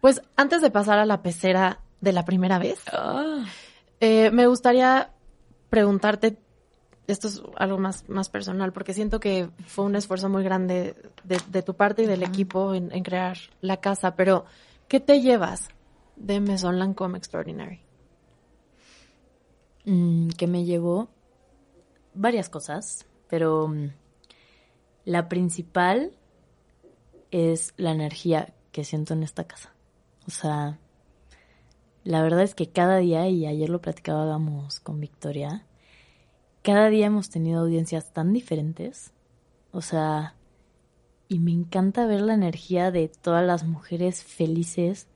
Pues 0.01 0.21
antes 0.35 0.61
de 0.61 0.69
pasar 0.69 0.99
a 0.99 1.05
la 1.05 1.21
pecera 1.21 1.79
de 2.01 2.13
la 2.13 2.25
primera 2.25 2.59
vez, 2.59 2.79
ah. 2.91 3.45
eh, 3.99 4.29
me 4.31 4.47
gustaría 4.47 5.11
preguntarte, 5.69 6.37
esto 7.07 7.27
es 7.27 7.41
algo 7.57 7.77
más, 7.77 8.07
más 8.07 8.29
personal, 8.29 8.71
porque 8.71 8.93
siento 8.93 9.19
que 9.19 9.49
fue 9.65 9.85
un 9.85 9.95
esfuerzo 9.95 10.29
muy 10.29 10.43
grande 10.43 10.95
de, 11.23 11.61
tu 11.61 11.73
parte 11.73 12.03
y 12.03 12.05
del 12.05 12.23
equipo 12.23 12.73
en, 12.73 12.91
en 12.91 13.03
crear 13.03 13.37
la 13.61 13.77
casa, 13.77 14.15
pero 14.15 14.45
¿Qué 14.87 14.99
te 14.99 15.21
llevas 15.21 15.69
de 16.15 16.39
Maison 16.39 16.79
Lancome 16.79 17.17
Extraordinary? 17.17 17.81
Mm, 19.85 20.29
que 20.29 20.47
me 20.47 20.65
llevó 20.65 21.09
varias 22.13 22.49
cosas, 22.49 23.05
pero 23.29 23.67
mm, 23.67 23.91
la 25.05 25.29
principal 25.29 26.13
es 27.31 27.73
la 27.77 27.91
energía 27.91 28.53
que 28.71 28.83
siento 28.83 29.13
en 29.13 29.23
esta 29.23 29.45
casa. 29.45 29.73
O 30.27 30.31
sea, 30.31 30.79
la 32.03 32.21
verdad 32.21 32.41
es 32.41 32.55
que 32.55 32.69
cada 32.69 32.97
día, 32.97 33.27
y 33.27 33.45
ayer 33.45 33.69
lo 33.69 33.81
platicábamos 33.81 34.79
con 34.79 34.99
Victoria, 34.99 35.65
cada 36.61 36.89
día 36.89 37.07
hemos 37.07 37.29
tenido 37.29 37.61
audiencias 37.61 38.11
tan 38.11 38.33
diferentes. 38.33 39.13
O 39.71 39.81
sea, 39.81 40.35
y 41.27 41.39
me 41.39 41.51
encanta 41.51 42.05
ver 42.07 42.21
la 42.21 42.33
energía 42.33 42.91
de 42.91 43.07
todas 43.07 43.45
las 43.45 43.63
mujeres 43.65 44.23
felices, 44.23 45.07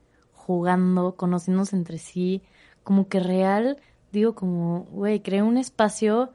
jugando, 0.50 1.14
conociéndose 1.16 1.76
entre 1.76 2.00
sí, 2.00 2.42
como 2.82 3.08
que 3.08 3.20
real, 3.20 3.78
digo 4.12 4.34
como, 4.34 4.88
güey, 4.90 5.20
creo 5.20 5.46
un 5.46 5.60
espacio, 5.60 6.32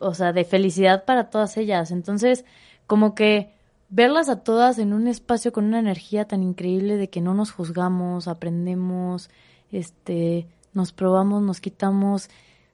o 0.00 0.12
sea, 0.12 0.32
de 0.32 0.44
felicidad 0.44 1.04
para 1.04 1.30
todas 1.30 1.56
ellas. 1.56 1.92
Entonces, 1.92 2.44
como 2.88 3.14
que 3.14 3.54
verlas 3.90 4.28
a 4.28 4.40
todas 4.40 4.80
en 4.80 4.92
un 4.92 5.06
espacio 5.06 5.52
con 5.52 5.66
una 5.66 5.78
energía 5.78 6.24
tan 6.24 6.42
increíble 6.42 6.96
de 6.96 7.08
que 7.10 7.20
no 7.20 7.32
nos 7.32 7.52
juzgamos, 7.52 8.26
aprendemos, 8.26 9.30
este, 9.70 10.48
nos 10.72 10.90
probamos, 10.90 11.40
nos 11.40 11.60
quitamos, 11.60 12.30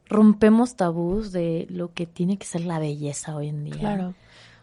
rompemos 0.07 0.77
tabús 0.77 1.31
de 1.31 1.66
lo 1.69 1.93
que 1.93 2.07
tiene 2.07 2.38
que 2.38 2.47
ser 2.47 2.62
la 2.62 2.79
belleza 2.79 3.37
hoy 3.37 3.49
en 3.49 3.64
día. 3.64 3.81
Claro. 3.81 4.14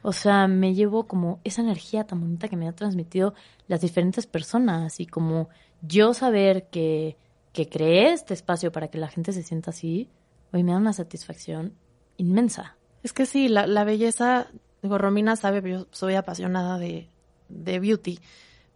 O 0.01 0.13
sea, 0.13 0.47
me 0.47 0.73
llevo 0.73 1.05
como 1.05 1.39
esa 1.43 1.61
energía 1.61 2.07
tan 2.07 2.21
bonita 2.21 2.47
que 2.47 2.57
me 2.57 2.67
ha 2.67 2.71
transmitido 2.71 3.35
las 3.67 3.81
diferentes 3.81 4.25
personas 4.25 4.99
y 4.99 5.05
como 5.05 5.49
yo 5.81 6.13
saber 6.13 6.67
que, 6.69 7.17
que 7.53 7.69
creé 7.69 8.13
este 8.13 8.33
espacio 8.33 8.71
para 8.71 8.89
que 8.89 8.97
la 8.97 9.07
gente 9.07 9.33
se 9.33 9.43
sienta 9.43 9.71
así, 9.71 10.09
hoy 10.53 10.63
me 10.63 10.71
da 10.71 10.77
una 10.77 10.93
satisfacción 10.93 11.73
inmensa. 12.17 12.77
Es 13.03 13.13
que 13.13 13.25
sí, 13.25 13.47
la, 13.47 13.67
la 13.67 13.83
belleza, 13.83 14.47
digo, 14.81 14.97
Romina 14.97 15.35
sabe, 15.35 15.61
yo 15.69 15.87
soy 15.91 16.15
apasionada 16.15 16.77
de, 16.77 17.09
de 17.49 17.79
beauty, 17.79 18.19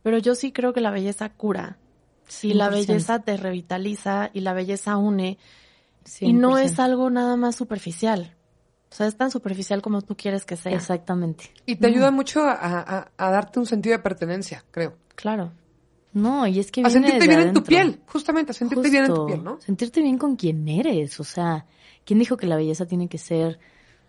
pero 0.04 0.18
yo 0.18 0.36
sí 0.36 0.52
creo 0.52 0.74
que 0.74 0.82
la 0.82 0.92
belleza 0.92 1.30
cura. 1.30 1.78
Sí, 2.28 2.54
la 2.54 2.70
belleza 2.70 3.20
te 3.20 3.36
revitaliza 3.36 4.30
y 4.34 4.40
la 4.40 4.54
belleza 4.54 4.96
une. 4.96 5.38
Y 6.22 6.34
no 6.34 6.58
es 6.58 6.80
algo 6.80 7.10
nada 7.10 7.36
más 7.36 7.56
superficial. 7.56 8.36
O 8.90 8.96
sea, 8.96 9.08
es 9.08 9.16
tan 9.16 9.32
superficial 9.32 9.82
como 9.82 10.02
tú 10.02 10.16
quieres 10.16 10.46
que 10.46 10.56
sea. 10.56 10.74
Exactamente. 10.74 11.52
Y 11.66 11.76
te 11.76 11.88
ayuda 11.88 12.12
mucho 12.12 12.42
a, 12.44 13.10
darte 13.18 13.60
un 13.60 13.66
sentido 13.66 13.98
de 13.98 14.04
pertenencia, 14.04 14.64
creo. 14.72 14.98
Claro. 15.16 15.52
No, 16.13 16.45
y 16.45 16.60
es 16.60 16.71
que 16.71 16.82
A 16.82 16.89
sentirte 16.89 17.28
bien 17.28 17.39
en 17.39 17.54
tu 17.54 17.63
piel, 17.63 18.02
justamente, 18.06 18.52
a 18.52 18.54
sentirte 18.54 18.89
bien 18.89 19.06
en 19.06 19.13
tu 19.13 19.26
piel, 19.28 19.43
¿no? 19.43 19.60
Sentirte 19.62 20.02
bien 20.02 20.17
con 20.17 20.36
quien 20.36 20.67
eres, 20.67 21.19
o 21.19 21.24
sea, 21.24 21.65
¿quién 22.06 22.19
dijo 22.19 22.36
que 22.38 22.47
la 22.47 22.58
belleza 22.58 22.86
tiene 22.86 23.08
que 23.08 23.17
ser, 23.17 23.60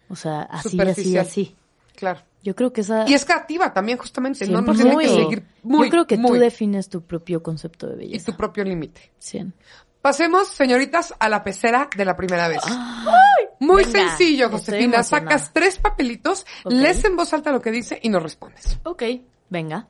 o 0.09 0.17
sea, 0.17 0.43
así, 0.43 0.81
así, 0.81 1.17
así? 1.17 1.57
Claro. 1.95 2.21
Yo 2.43 2.57
creo 2.57 2.73
que 2.73 2.81
esa... 2.81 3.09
Y 3.09 3.15
es 3.15 3.25
creativa 3.25 3.73
también, 3.73 3.99
justamente, 3.99 4.49
no, 4.49 4.63
no 4.63 4.75
tiene 4.75 4.97
que 4.97 5.09
seguir 5.09 5.45
muy, 5.63 5.87
Yo 5.87 5.91
creo 5.91 6.07
que 6.09 6.19
tú 6.19 6.33
defines 6.33 6.89
tu 6.89 7.03
propio 7.03 7.41
concepto 7.41 7.87
de 7.87 7.97
belleza. 7.97 8.31
Y 8.31 8.33
tu 8.33 8.37
propio 8.37 8.65
límite. 8.65 9.13
Sí. 9.19 9.45
Pasemos, 10.01 10.49
señoritas, 10.49 11.15
a 11.21 11.29
la 11.29 11.45
pecera 11.45 11.89
de 11.97 12.05
la 12.05 12.17
primera 12.17 12.49
vez. 12.49 12.61
Muy 13.61 13.85
sencillo, 13.85 14.51
Josefina. 14.51 15.05
Sacas 15.05 15.53
tres 15.53 15.79
papelitos, 15.79 16.45
lees 16.65 17.05
en 17.05 17.15
voz 17.15 17.33
alta 17.33 17.53
lo 17.53 17.63
que 17.63 17.71
dice 17.71 18.01
y 18.03 18.09
nos 18.09 18.21
respondes. 18.21 18.81
Ok, 18.83 19.05
venga. 19.49 19.87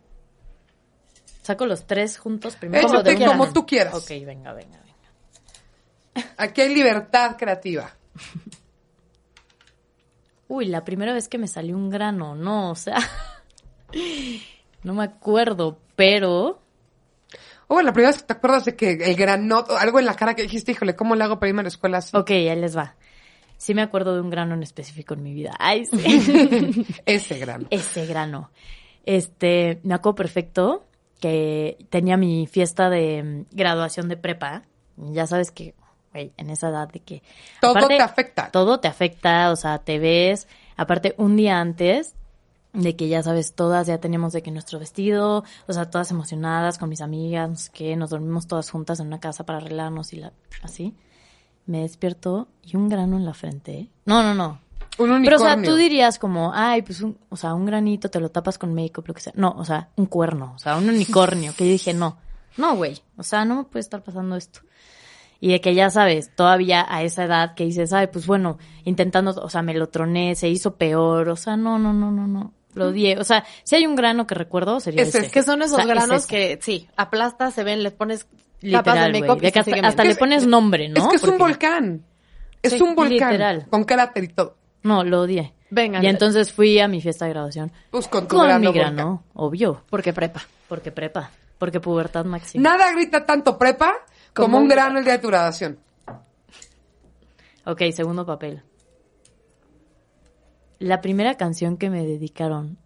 Saco 1.42 1.66
los 1.66 1.86
tres 1.86 2.18
juntos 2.18 2.56
primero. 2.56 2.88
Échate 2.88 3.14
como, 3.14 3.26
como 3.26 3.52
tú 3.52 3.66
quieras. 3.66 3.94
Ok, 3.94 4.08
venga, 4.24 4.52
venga, 4.52 4.78
venga. 4.78 6.32
Aquí 6.38 6.60
hay 6.60 6.74
libertad 6.74 7.36
creativa. 7.36 7.92
Uy, 10.48 10.66
la 10.66 10.84
primera 10.84 11.12
vez 11.12 11.28
que 11.28 11.38
me 11.38 11.48
salió 11.48 11.76
un 11.76 11.90
grano, 11.90 12.34
no, 12.34 12.70
o 12.70 12.74
sea, 12.74 12.98
no 14.82 14.94
me 14.94 15.04
acuerdo, 15.04 15.78
pero 15.96 16.62
Oh, 17.74 17.80
la 17.80 17.94
primera 17.94 18.10
vez 18.10 18.20
que 18.20 18.26
te 18.26 18.32
acuerdas 18.34 18.66
de 18.66 18.76
que 18.76 18.90
el 18.90 19.16
grano, 19.16 19.64
algo 19.78 19.98
en 19.98 20.04
la 20.04 20.14
cara 20.14 20.34
que 20.34 20.42
dijiste, 20.42 20.72
híjole, 20.72 20.94
¿cómo 20.94 21.14
le 21.14 21.24
hago 21.24 21.38
para 21.38 21.48
irme 21.48 21.60
a 21.60 21.62
la 21.62 21.68
escuela 21.68 21.98
así? 21.98 22.14
Ok, 22.14 22.30
ahí 22.30 22.54
les 22.54 22.76
va. 22.76 22.96
Sí 23.56 23.72
me 23.72 23.80
acuerdo 23.80 24.14
de 24.14 24.20
un 24.20 24.28
grano 24.28 24.52
en 24.52 24.62
específico 24.62 25.14
en 25.14 25.22
mi 25.22 25.32
vida. 25.32 25.54
Ay, 25.58 25.86
sí. 25.86 26.84
Ese 27.06 27.38
grano. 27.38 27.68
Ese 27.70 28.04
grano. 28.04 28.50
Este, 29.06 29.80
me 29.84 29.94
acuerdo 29.94 30.16
perfecto 30.16 30.84
que 31.22 31.78
tenía 31.88 32.16
mi 32.16 32.48
fiesta 32.48 32.90
de 32.90 33.22
mm, 33.22 33.56
graduación 33.56 34.08
de 34.08 34.16
prepa. 34.16 34.64
Ya 34.96 35.26
sabes 35.28 35.52
que, 35.52 35.74
güey, 36.12 36.32
en 36.36 36.50
esa 36.50 36.68
edad 36.68 36.88
de 36.88 36.98
que... 36.98 37.22
Todo 37.60 37.86
te 37.86 38.00
afecta. 38.00 38.50
Todo 38.50 38.80
te 38.80 38.88
afecta, 38.88 39.52
o 39.52 39.56
sea, 39.56 39.78
te 39.78 40.00
ves. 40.00 40.48
Aparte, 40.76 41.14
un 41.18 41.36
día 41.36 41.60
antes 41.60 42.16
de 42.72 42.96
que 42.96 43.06
ya 43.08 43.22
sabes, 43.22 43.54
todas 43.54 43.86
ya 43.86 43.98
teníamos 43.98 44.32
de 44.32 44.42
que 44.42 44.50
nuestro 44.50 44.80
vestido, 44.80 45.44
o 45.68 45.72
sea, 45.72 45.90
todas 45.90 46.10
emocionadas 46.10 46.76
con 46.76 46.88
mis 46.88 47.02
amigas, 47.02 47.70
que 47.70 47.94
nos 47.94 48.10
dormimos 48.10 48.48
todas 48.48 48.68
juntas 48.68 48.98
en 48.98 49.06
una 49.06 49.20
casa 49.20 49.46
para 49.46 49.58
arreglarnos 49.58 50.12
y 50.12 50.16
la, 50.16 50.32
así. 50.62 50.92
Me 51.66 51.82
despierto 51.82 52.48
y 52.64 52.76
un 52.76 52.88
grano 52.88 53.16
en 53.16 53.24
la 53.24 53.34
frente. 53.34 53.88
No, 54.06 54.24
no, 54.24 54.34
no. 54.34 54.58
Un 55.02 55.10
unicornio. 55.10 55.30
Pero, 55.30 55.36
o 55.36 55.62
sea, 55.62 55.62
tú 55.62 55.76
dirías 55.76 56.18
como, 56.18 56.52
ay, 56.54 56.82
pues, 56.82 57.00
un, 57.00 57.18
o 57.28 57.36
sea, 57.36 57.54
un 57.54 57.66
granito 57.66 58.10
te 58.10 58.20
lo 58.20 58.30
tapas 58.30 58.58
con 58.58 58.74
make-up, 58.74 59.04
lo 59.06 59.14
que 59.14 59.20
sea. 59.20 59.32
No, 59.36 59.54
o 59.56 59.64
sea, 59.64 59.90
un 59.96 60.06
cuerno, 60.06 60.52
o 60.54 60.58
sea, 60.58 60.76
un 60.76 60.88
unicornio, 60.88 61.54
que 61.56 61.66
yo 61.66 61.72
dije, 61.72 61.94
no, 61.94 62.18
no, 62.56 62.76
güey, 62.76 63.00
o 63.16 63.22
sea, 63.22 63.44
no 63.44 63.56
me 63.56 63.64
puede 63.64 63.80
estar 63.80 64.02
pasando 64.02 64.36
esto. 64.36 64.60
Y 65.40 65.50
de 65.50 65.60
que 65.60 65.74
ya 65.74 65.90
sabes, 65.90 66.30
todavía 66.34 66.86
a 66.88 67.02
esa 67.02 67.24
edad 67.24 67.54
que 67.54 67.64
dices, 67.64 67.92
ay, 67.92 68.06
pues 68.06 68.26
bueno, 68.26 68.58
intentando, 68.84 69.32
o 69.32 69.48
sea, 69.48 69.62
me 69.62 69.74
lo 69.74 69.88
troné, 69.88 70.36
se 70.36 70.48
hizo 70.48 70.76
peor, 70.76 71.28
o 71.28 71.36
sea, 71.36 71.56
no, 71.56 71.78
no, 71.78 71.92
no, 71.92 72.12
no, 72.12 72.28
no. 72.28 72.52
Lo 72.74 72.88
odié. 72.88 73.18
O 73.18 73.24
sea, 73.24 73.44
si 73.64 73.74
hay 73.74 73.86
un 73.86 73.96
grano 73.96 74.26
que 74.26 74.34
recuerdo, 74.34 74.80
sería 74.80 75.02
ese. 75.02 75.30
Que 75.30 75.42
son 75.42 75.60
esos 75.60 75.84
granos 75.84 76.26
que, 76.26 76.58
sí, 76.62 76.88
aplastas, 76.96 77.52
se 77.54 77.64
ven, 77.64 77.82
le 77.82 77.90
pones 77.90 78.26
Literal, 78.62 79.12
de 79.12 79.80
hasta, 79.82 80.04
le 80.04 80.14
pones 80.14 80.46
nombre, 80.46 80.88
¿no? 80.88 81.02
Es 81.02 81.08
que 81.08 81.16
es 81.16 81.24
un 81.24 81.38
volcán. 81.38 82.04
Es 82.62 82.80
un 82.80 82.94
volcán. 82.94 83.32
Literal. 83.32 83.66
Con 83.68 83.84
cráter 83.84 84.24
y 84.24 84.28
todo. 84.28 84.56
No, 84.82 85.04
lo 85.04 85.22
odié. 85.22 85.54
Venga. 85.70 86.02
Y 86.02 86.06
entonces 86.06 86.52
fui 86.52 86.78
a 86.80 86.88
mi 86.88 87.00
fiesta 87.00 87.24
de 87.24 87.32
graduación. 87.32 87.72
Pues 87.90 88.08
con 88.08 88.28
tu 88.28 88.36
con 88.36 88.60
mi 88.60 88.72
grano, 88.72 89.24
obvio. 89.34 89.84
Porque 89.88 90.12
prepa. 90.12 90.42
Porque 90.68 90.92
prepa. 90.92 91.30
Porque 91.58 91.80
pubertad 91.80 92.24
máxima. 92.24 92.62
Nada 92.62 92.92
grita 92.92 93.24
tanto 93.24 93.56
prepa 93.56 93.94
como, 94.34 94.58
un 94.58 94.68
grano 94.68 94.98
el 94.98 95.04
día 95.04 95.14
de 95.14 95.18
tu 95.20 95.28
graduación. 95.28 95.78
Ok, 97.64 97.82
segundo 97.92 98.26
papel. 98.26 98.62
La 100.78 101.00
primera 101.00 101.36
canción 101.36 101.76
que 101.76 101.90
me 101.90 102.04
dedicaron. 102.04 102.78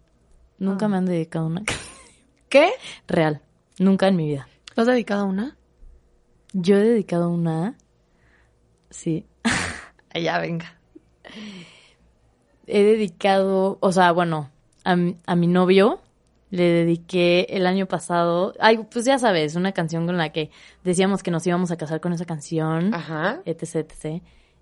Nunca 0.59 0.85
ah. 0.85 0.89
me 0.89 0.97
han 0.97 1.05
dedicado 1.05 1.47
una 1.47 1.63
canción. 1.63 1.87
¿Qué? 2.49 2.71
Real. 3.07 3.41
Nunca 3.79 4.07
en 4.07 4.15
mi 4.15 4.27
vida. 4.27 4.47
¿Te 4.73 4.81
has 4.81 4.87
dedicado 4.87 5.25
una? 5.25 5.57
Yo 6.53 6.77
he 6.77 6.83
dedicado 6.83 7.29
una. 7.29 7.75
Sí. 8.89 9.25
Ya, 10.19 10.39
venga. 10.39 10.75
He 12.67 12.83
dedicado, 12.83 13.77
o 13.79 13.91
sea, 13.91 14.11
bueno, 14.11 14.49
a, 14.83 14.95
a 15.25 15.35
mi 15.35 15.47
novio 15.47 15.99
le 16.49 16.63
dediqué 16.63 17.47
el 17.49 17.65
año 17.67 17.87
pasado, 17.87 18.53
ay, 18.59 18.79
pues 18.89 19.05
ya 19.05 19.19
sabes, 19.19 19.55
una 19.55 19.71
canción 19.73 20.05
con 20.05 20.17
la 20.17 20.31
que 20.31 20.49
decíamos 20.83 21.23
que 21.23 21.31
nos 21.31 21.45
íbamos 21.45 21.71
a 21.71 21.77
casar 21.77 21.99
con 21.99 22.13
esa 22.13 22.25
canción, 22.25 22.93
Ajá. 22.93 23.41
etc, 23.45 23.75
etc. 23.75 24.21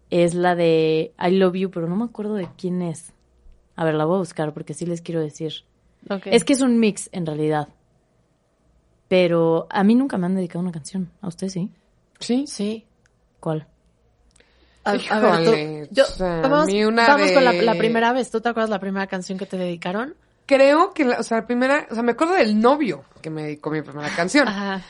Es 0.10 0.34
la 0.34 0.56
de 0.56 1.14
I 1.20 1.32
Love 1.32 1.56
You, 1.56 1.70
pero 1.72 1.88
no 1.88 1.96
me 1.96 2.06
acuerdo 2.06 2.36
de 2.36 2.48
quién 2.58 2.82
es. 2.82 3.14
A 3.76 3.84
ver, 3.84 3.96
la 3.96 4.06
voy 4.06 4.16
a 4.16 4.20
buscar 4.20 4.54
porque 4.54 4.74
sí 4.74 4.86
les 4.86 5.02
quiero 5.02 5.22
decir. 5.22 5.54
Es 6.26 6.44
que 6.44 6.54
es 6.54 6.62
un 6.62 6.80
mix, 6.80 7.10
en 7.12 7.26
realidad. 7.26 7.70
Pero 9.08 9.68
a 9.70 9.84
mí 9.84 9.96
nunca 9.96 10.18
me 10.18 10.26
han 10.26 10.36
dedicado 10.36 10.62
una 10.62 10.72
canción. 10.72 11.12
¿A 11.22 11.28
usted 11.28 11.50
sí? 11.50 11.70
Sí. 12.20 12.46
Sí. 12.48 12.86
¿Cuál? 13.40 13.68
A, 14.86 14.92
ver, 14.94 15.90
yo, 15.92 16.04
vamos, 16.20 16.68
vamos 16.68 17.32
con 17.32 17.44
la, 17.44 17.74
primera 17.76 18.14
vez. 18.14 18.30
¿Tú 18.30 18.40
te 18.40 18.50
acuerdas 18.50 18.70
la 18.70 18.80
primera 18.80 19.08
canción 19.08 19.38
que 19.38 19.46
te 19.46 19.58
dedicaron? 19.58 20.16
Creo 20.46 20.94
que, 20.94 21.06
la, 21.06 21.20
o 21.20 21.24
sea, 21.24 21.40
la 21.40 21.48
primera, 21.48 21.88
o 21.90 21.94
sea, 21.96 22.04
me 22.04 22.12
acuerdo 22.12 22.36
del 22.36 22.60
novio 22.60 23.04
que 23.22 23.32
me 23.32 23.44
dedicó 23.44 23.72
mi 23.72 23.82
primera 23.82 24.10
canción. 24.16 24.48
Ajá. 24.48 24.84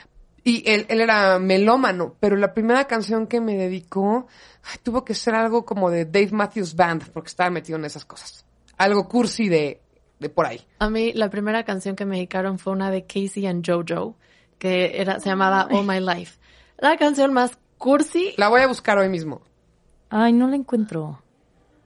Y 0.43 0.69
él, 0.69 0.86
él 0.89 1.01
era 1.01 1.39
melómano, 1.39 2.15
pero 2.19 2.36
la 2.36 2.53
primera 2.53 2.86
canción 2.86 3.25
que 3.25 3.41
me 3.41 3.55
dedicó 3.55 4.27
tuvo 4.84 5.03
que 5.03 5.15
ser 5.15 5.34
algo 5.34 5.65
como 5.65 5.89
de 5.89 6.05
Dave 6.05 6.29
Matthews 6.31 6.75
Band, 6.75 7.10
porque 7.12 7.29
estaba 7.29 7.49
metido 7.49 7.79
en 7.79 7.86
esas 7.86 8.05
cosas 8.05 8.45
algo 8.77 9.08
cursi 9.08 9.49
de, 9.49 9.81
de 10.19 10.29
por 10.29 10.45
ahí. 10.45 10.62
A 10.79 10.89
mí 10.89 11.13
la 11.13 11.29
primera 11.29 11.63
canción 11.63 11.95
que 11.95 12.05
me 12.05 12.17
dedicaron 12.17 12.60
fue 12.60 12.73
una 12.73 12.91
de 12.91 13.05
Casey 13.05 13.45
and 13.45 13.65
JoJo, 13.65 14.15
que 14.58 15.01
era, 15.01 15.19
se 15.19 15.29
llamaba 15.29 15.67
All 15.71 15.86
My 15.86 15.99
Life. 15.99 16.39
La 16.77 16.97
canción 16.97 17.34
más 17.34 17.58
cursi. 17.77 18.34
La 18.38 18.49
voy 18.49 18.62
a 18.62 18.67
buscar 18.67 18.97
hoy 18.97 19.10
mismo. 19.10 19.41
Ay, 20.17 20.32
no 20.32 20.47
la 20.47 20.56
encuentro. 20.56 21.21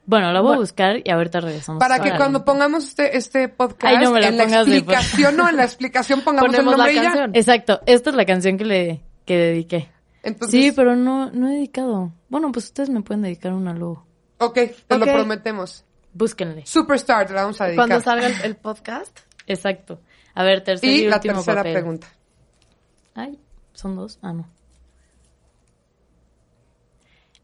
Bueno, 0.06 0.32
lo 0.32 0.44
voy 0.44 0.54
a 0.54 0.60
buscar 0.60 0.98
y 1.04 1.10
ahorita 1.10 1.40
regresamos. 1.40 1.80
Para 1.80 2.00
que 2.00 2.16
cuando 2.16 2.46
pongamos 2.46 2.84
este, 2.84 3.18
este 3.18 3.48
podcast, 3.50 4.04
en 4.04 4.38
la 4.38 4.62
explicación, 4.62 5.36
no, 5.36 5.50
en 5.50 5.58
la 5.58 5.64
explicación 5.64 6.22
pongamos 6.22 6.54
el 6.54 6.64
nombre 6.64 6.94
la 6.94 7.02
canción. 7.02 7.32
Exacto, 7.34 7.82
esta 7.88 8.12
es 8.12 8.16
la 8.16 8.26
canción 8.26 8.60
que 8.60 8.66
le 8.66 9.02
que 9.26 9.36
dediqué. 9.36 9.90
sí, 10.48 10.72
pero 10.76 10.96
no, 10.96 11.32
no 11.32 11.50
he 11.50 11.56
dedicado. 11.56 12.12
Bueno, 12.30 12.52
pues 12.52 12.66
ustedes 12.66 12.92
me 12.92 13.02
pueden 13.02 13.24
dedicar 13.24 13.52
una 13.52 13.74
luego. 13.74 14.06
Ok, 14.38 14.60
te 14.86 14.98
lo 15.00 15.06
prometemos. 15.08 15.84
Búsquenle. 16.14 16.68
Superstar, 16.68 17.26
te 17.26 17.34
la 17.34 17.42
vamos 17.42 17.60
a 17.62 17.66
dedicar. 17.66 17.88
Cuando 17.88 18.04
salga 18.04 18.28
el, 18.28 18.56
podcast. 18.58 19.22
Exacto. 19.48 20.02
A 20.36 20.44
ver, 20.44 20.64
tercera 20.64 20.92
y, 20.92 21.00
y 21.00 21.08
la 21.08 21.20
tercera 21.20 21.64
pregunta. 21.64 22.08
Ay, 23.16 23.40
son 23.74 23.96
dos. 23.96 24.20
Ah, 24.22 24.34
no. 24.34 24.59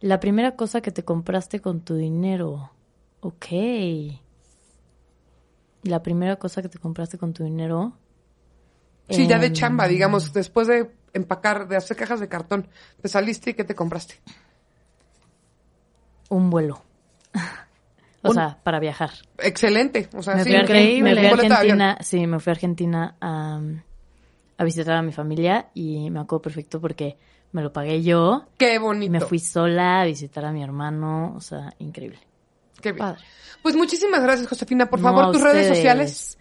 La 0.02 0.20
primera 0.20 0.56
cosa 0.56 0.82
que 0.82 0.92
te 0.92 1.04
compraste 1.04 1.62
con 1.62 1.82
tu 1.82 1.96
dinero. 1.96 2.72
Ok. 3.22 3.48
La 5.84 6.02
primera 6.04 6.36
cosa 6.36 6.62
que 6.62 6.70
te 6.70 6.80
compraste 6.80 7.18
con 7.18 7.34
tu 7.34 7.44
dinero. 7.44 7.94
Sí, 9.10 9.28
ya 9.28 9.38
de 9.38 9.54
chamba, 9.54 9.88
digamos, 9.88 10.34
después 10.34 10.68
de 10.68 10.92
empacar, 11.14 11.68
de 11.68 11.76
hacer 11.76 11.96
cajas 11.96 12.20
de 12.20 12.28
cartón, 12.28 12.68
te 13.02 13.08
saliste 13.08 13.52
y 13.52 13.54
¿qué 13.54 13.64
te 13.64 13.76
compraste? 13.76 14.16
Un 16.30 16.50
vuelo. 16.50 16.82
o 18.24 18.34
sea, 18.34 18.60
para 18.64 18.80
viajar. 18.80 19.12
Excelente. 19.38 20.10
O 20.14 20.24
sea, 20.24 20.36
me 20.36 20.44
sí, 20.44 20.50
fui 20.50 20.60
increíble. 20.60 21.16
Me 21.16 21.16
fui 21.16 21.28
a 21.28 21.32
Argentina, 21.32 21.98
sí, 22.02 22.28
me 22.28 22.40
fui 22.40 22.52
a 22.52 22.54
Argentina 22.54 23.16
a, 23.22 23.62
a 24.58 24.64
visitar 24.64 24.98
a 24.98 25.02
mi 25.02 25.12
familia 25.12 25.70
y 25.74 26.10
me 26.10 26.20
acuerdo 26.20 26.42
perfecto 26.42 26.82
porque 26.82 27.18
me 27.56 27.64
lo 27.64 27.72
pagué 27.72 28.04
yo. 28.04 28.44
Qué 28.58 28.80
bonito. 28.80 29.14
Me 29.14 29.22
fui 29.22 29.40
sola 29.40 30.02
a 30.02 30.06
visitar 30.06 30.44
a 30.44 30.52
mi 30.52 30.62
hermano, 30.62 31.34
o 31.38 31.40
sea, 31.40 31.74
increíble. 31.80 32.20
Qué 32.82 32.92
bien. 32.92 33.16
Pues 33.62 33.78
muchísimas 33.78 34.22
gracias, 34.22 34.50
Josefina. 34.50 34.90
Por 34.90 35.00
favor, 35.00 35.32
tus 35.32 35.42
redes 35.42 35.70
sociales. 35.70 36.38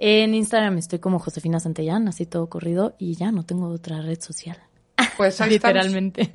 En 0.00 0.34
Instagram 0.34 0.78
estoy 0.78 0.98
como 0.98 1.20
Josefina 1.20 1.60
Santellán, 1.60 2.08
así 2.08 2.26
todo 2.26 2.48
corrido, 2.48 2.96
y 2.98 3.14
ya 3.14 3.30
no 3.30 3.44
tengo 3.44 3.68
otra 3.68 4.02
red 4.02 4.20
social. 4.20 4.58
Pues 5.16 5.40
ahí 5.40 5.50
Literalmente. 5.50 6.32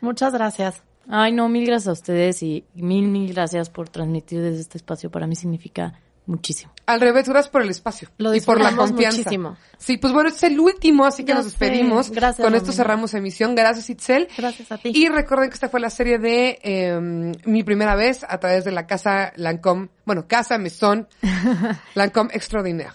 Muchas 0.00 0.32
gracias. 0.32 0.82
Ay, 1.06 1.32
no, 1.32 1.48
mil 1.50 1.66
gracias 1.66 1.88
a 1.88 1.92
ustedes 1.92 2.42
y 2.42 2.64
mil, 2.74 3.06
mil 3.08 3.32
gracias 3.34 3.68
por 3.68 3.90
transmitir 3.90 4.40
desde 4.40 4.60
este 4.60 4.78
espacio. 4.78 5.10
Para 5.10 5.26
mí 5.26 5.36
significa 5.36 6.00
muchísimo. 6.28 6.72
Al 6.86 7.00
revés, 7.00 7.28
gracias 7.28 7.50
por 7.50 7.62
el 7.62 7.70
espacio 7.70 8.08
Lo 8.18 8.34
y 8.34 8.40
por 8.40 8.60
la 8.60 8.76
confianza. 8.76 9.18
Muchísimo. 9.18 9.56
Sí, 9.78 9.96
pues 9.96 10.12
bueno, 10.12 10.28
este 10.28 10.46
es 10.46 10.52
el 10.52 10.60
último, 10.60 11.04
así 11.04 11.24
que 11.24 11.34
nos 11.34 11.46
despedimos. 11.46 12.10
Gracias. 12.10 12.44
Con 12.44 12.54
esto 12.54 12.72
cerramos 12.72 13.14
emisión. 13.14 13.54
Gracias, 13.54 13.90
Itzel. 13.90 14.28
Gracias 14.36 14.70
a 14.70 14.78
ti. 14.78 14.92
Y 14.94 15.08
recuerden 15.08 15.48
que 15.48 15.54
esta 15.54 15.68
fue 15.68 15.80
la 15.80 15.90
serie 15.90 16.18
de 16.18 16.58
em, 16.62 17.32
Mi 17.44 17.64
Primera 17.64 17.96
Vez 17.96 18.24
a 18.28 18.38
través 18.38 18.64
de 18.64 18.70
la 18.70 18.86
casa 18.86 19.32
Lancome, 19.36 19.88
bueno, 20.04 20.26
Casa 20.28 20.58
Mesón 20.58 21.08
Lancome 21.94 22.30
Extraordinaire. 22.34 22.94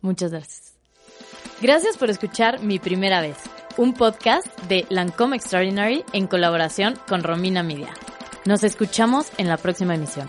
Muchas 0.00 0.32
gracias. 0.32 0.74
Gracias 1.62 1.96
por 1.96 2.10
escuchar 2.10 2.60
Mi 2.60 2.78
Primera 2.78 3.20
Vez, 3.20 3.36
un 3.76 3.94
podcast 3.94 4.46
de 4.68 4.86
Lancome 4.90 5.36
Extraordinary 5.36 6.04
en 6.12 6.26
colaboración 6.26 6.94
con 7.08 7.22
Romina 7.22 7.62
Media. 7.62 7.94
Nos 8.44 8.64
escuchamos 8.64 9.28
en 9.38 9.48
la 9.48 9.56
próxima 9.56 9.94
emisión. 9.94 10.28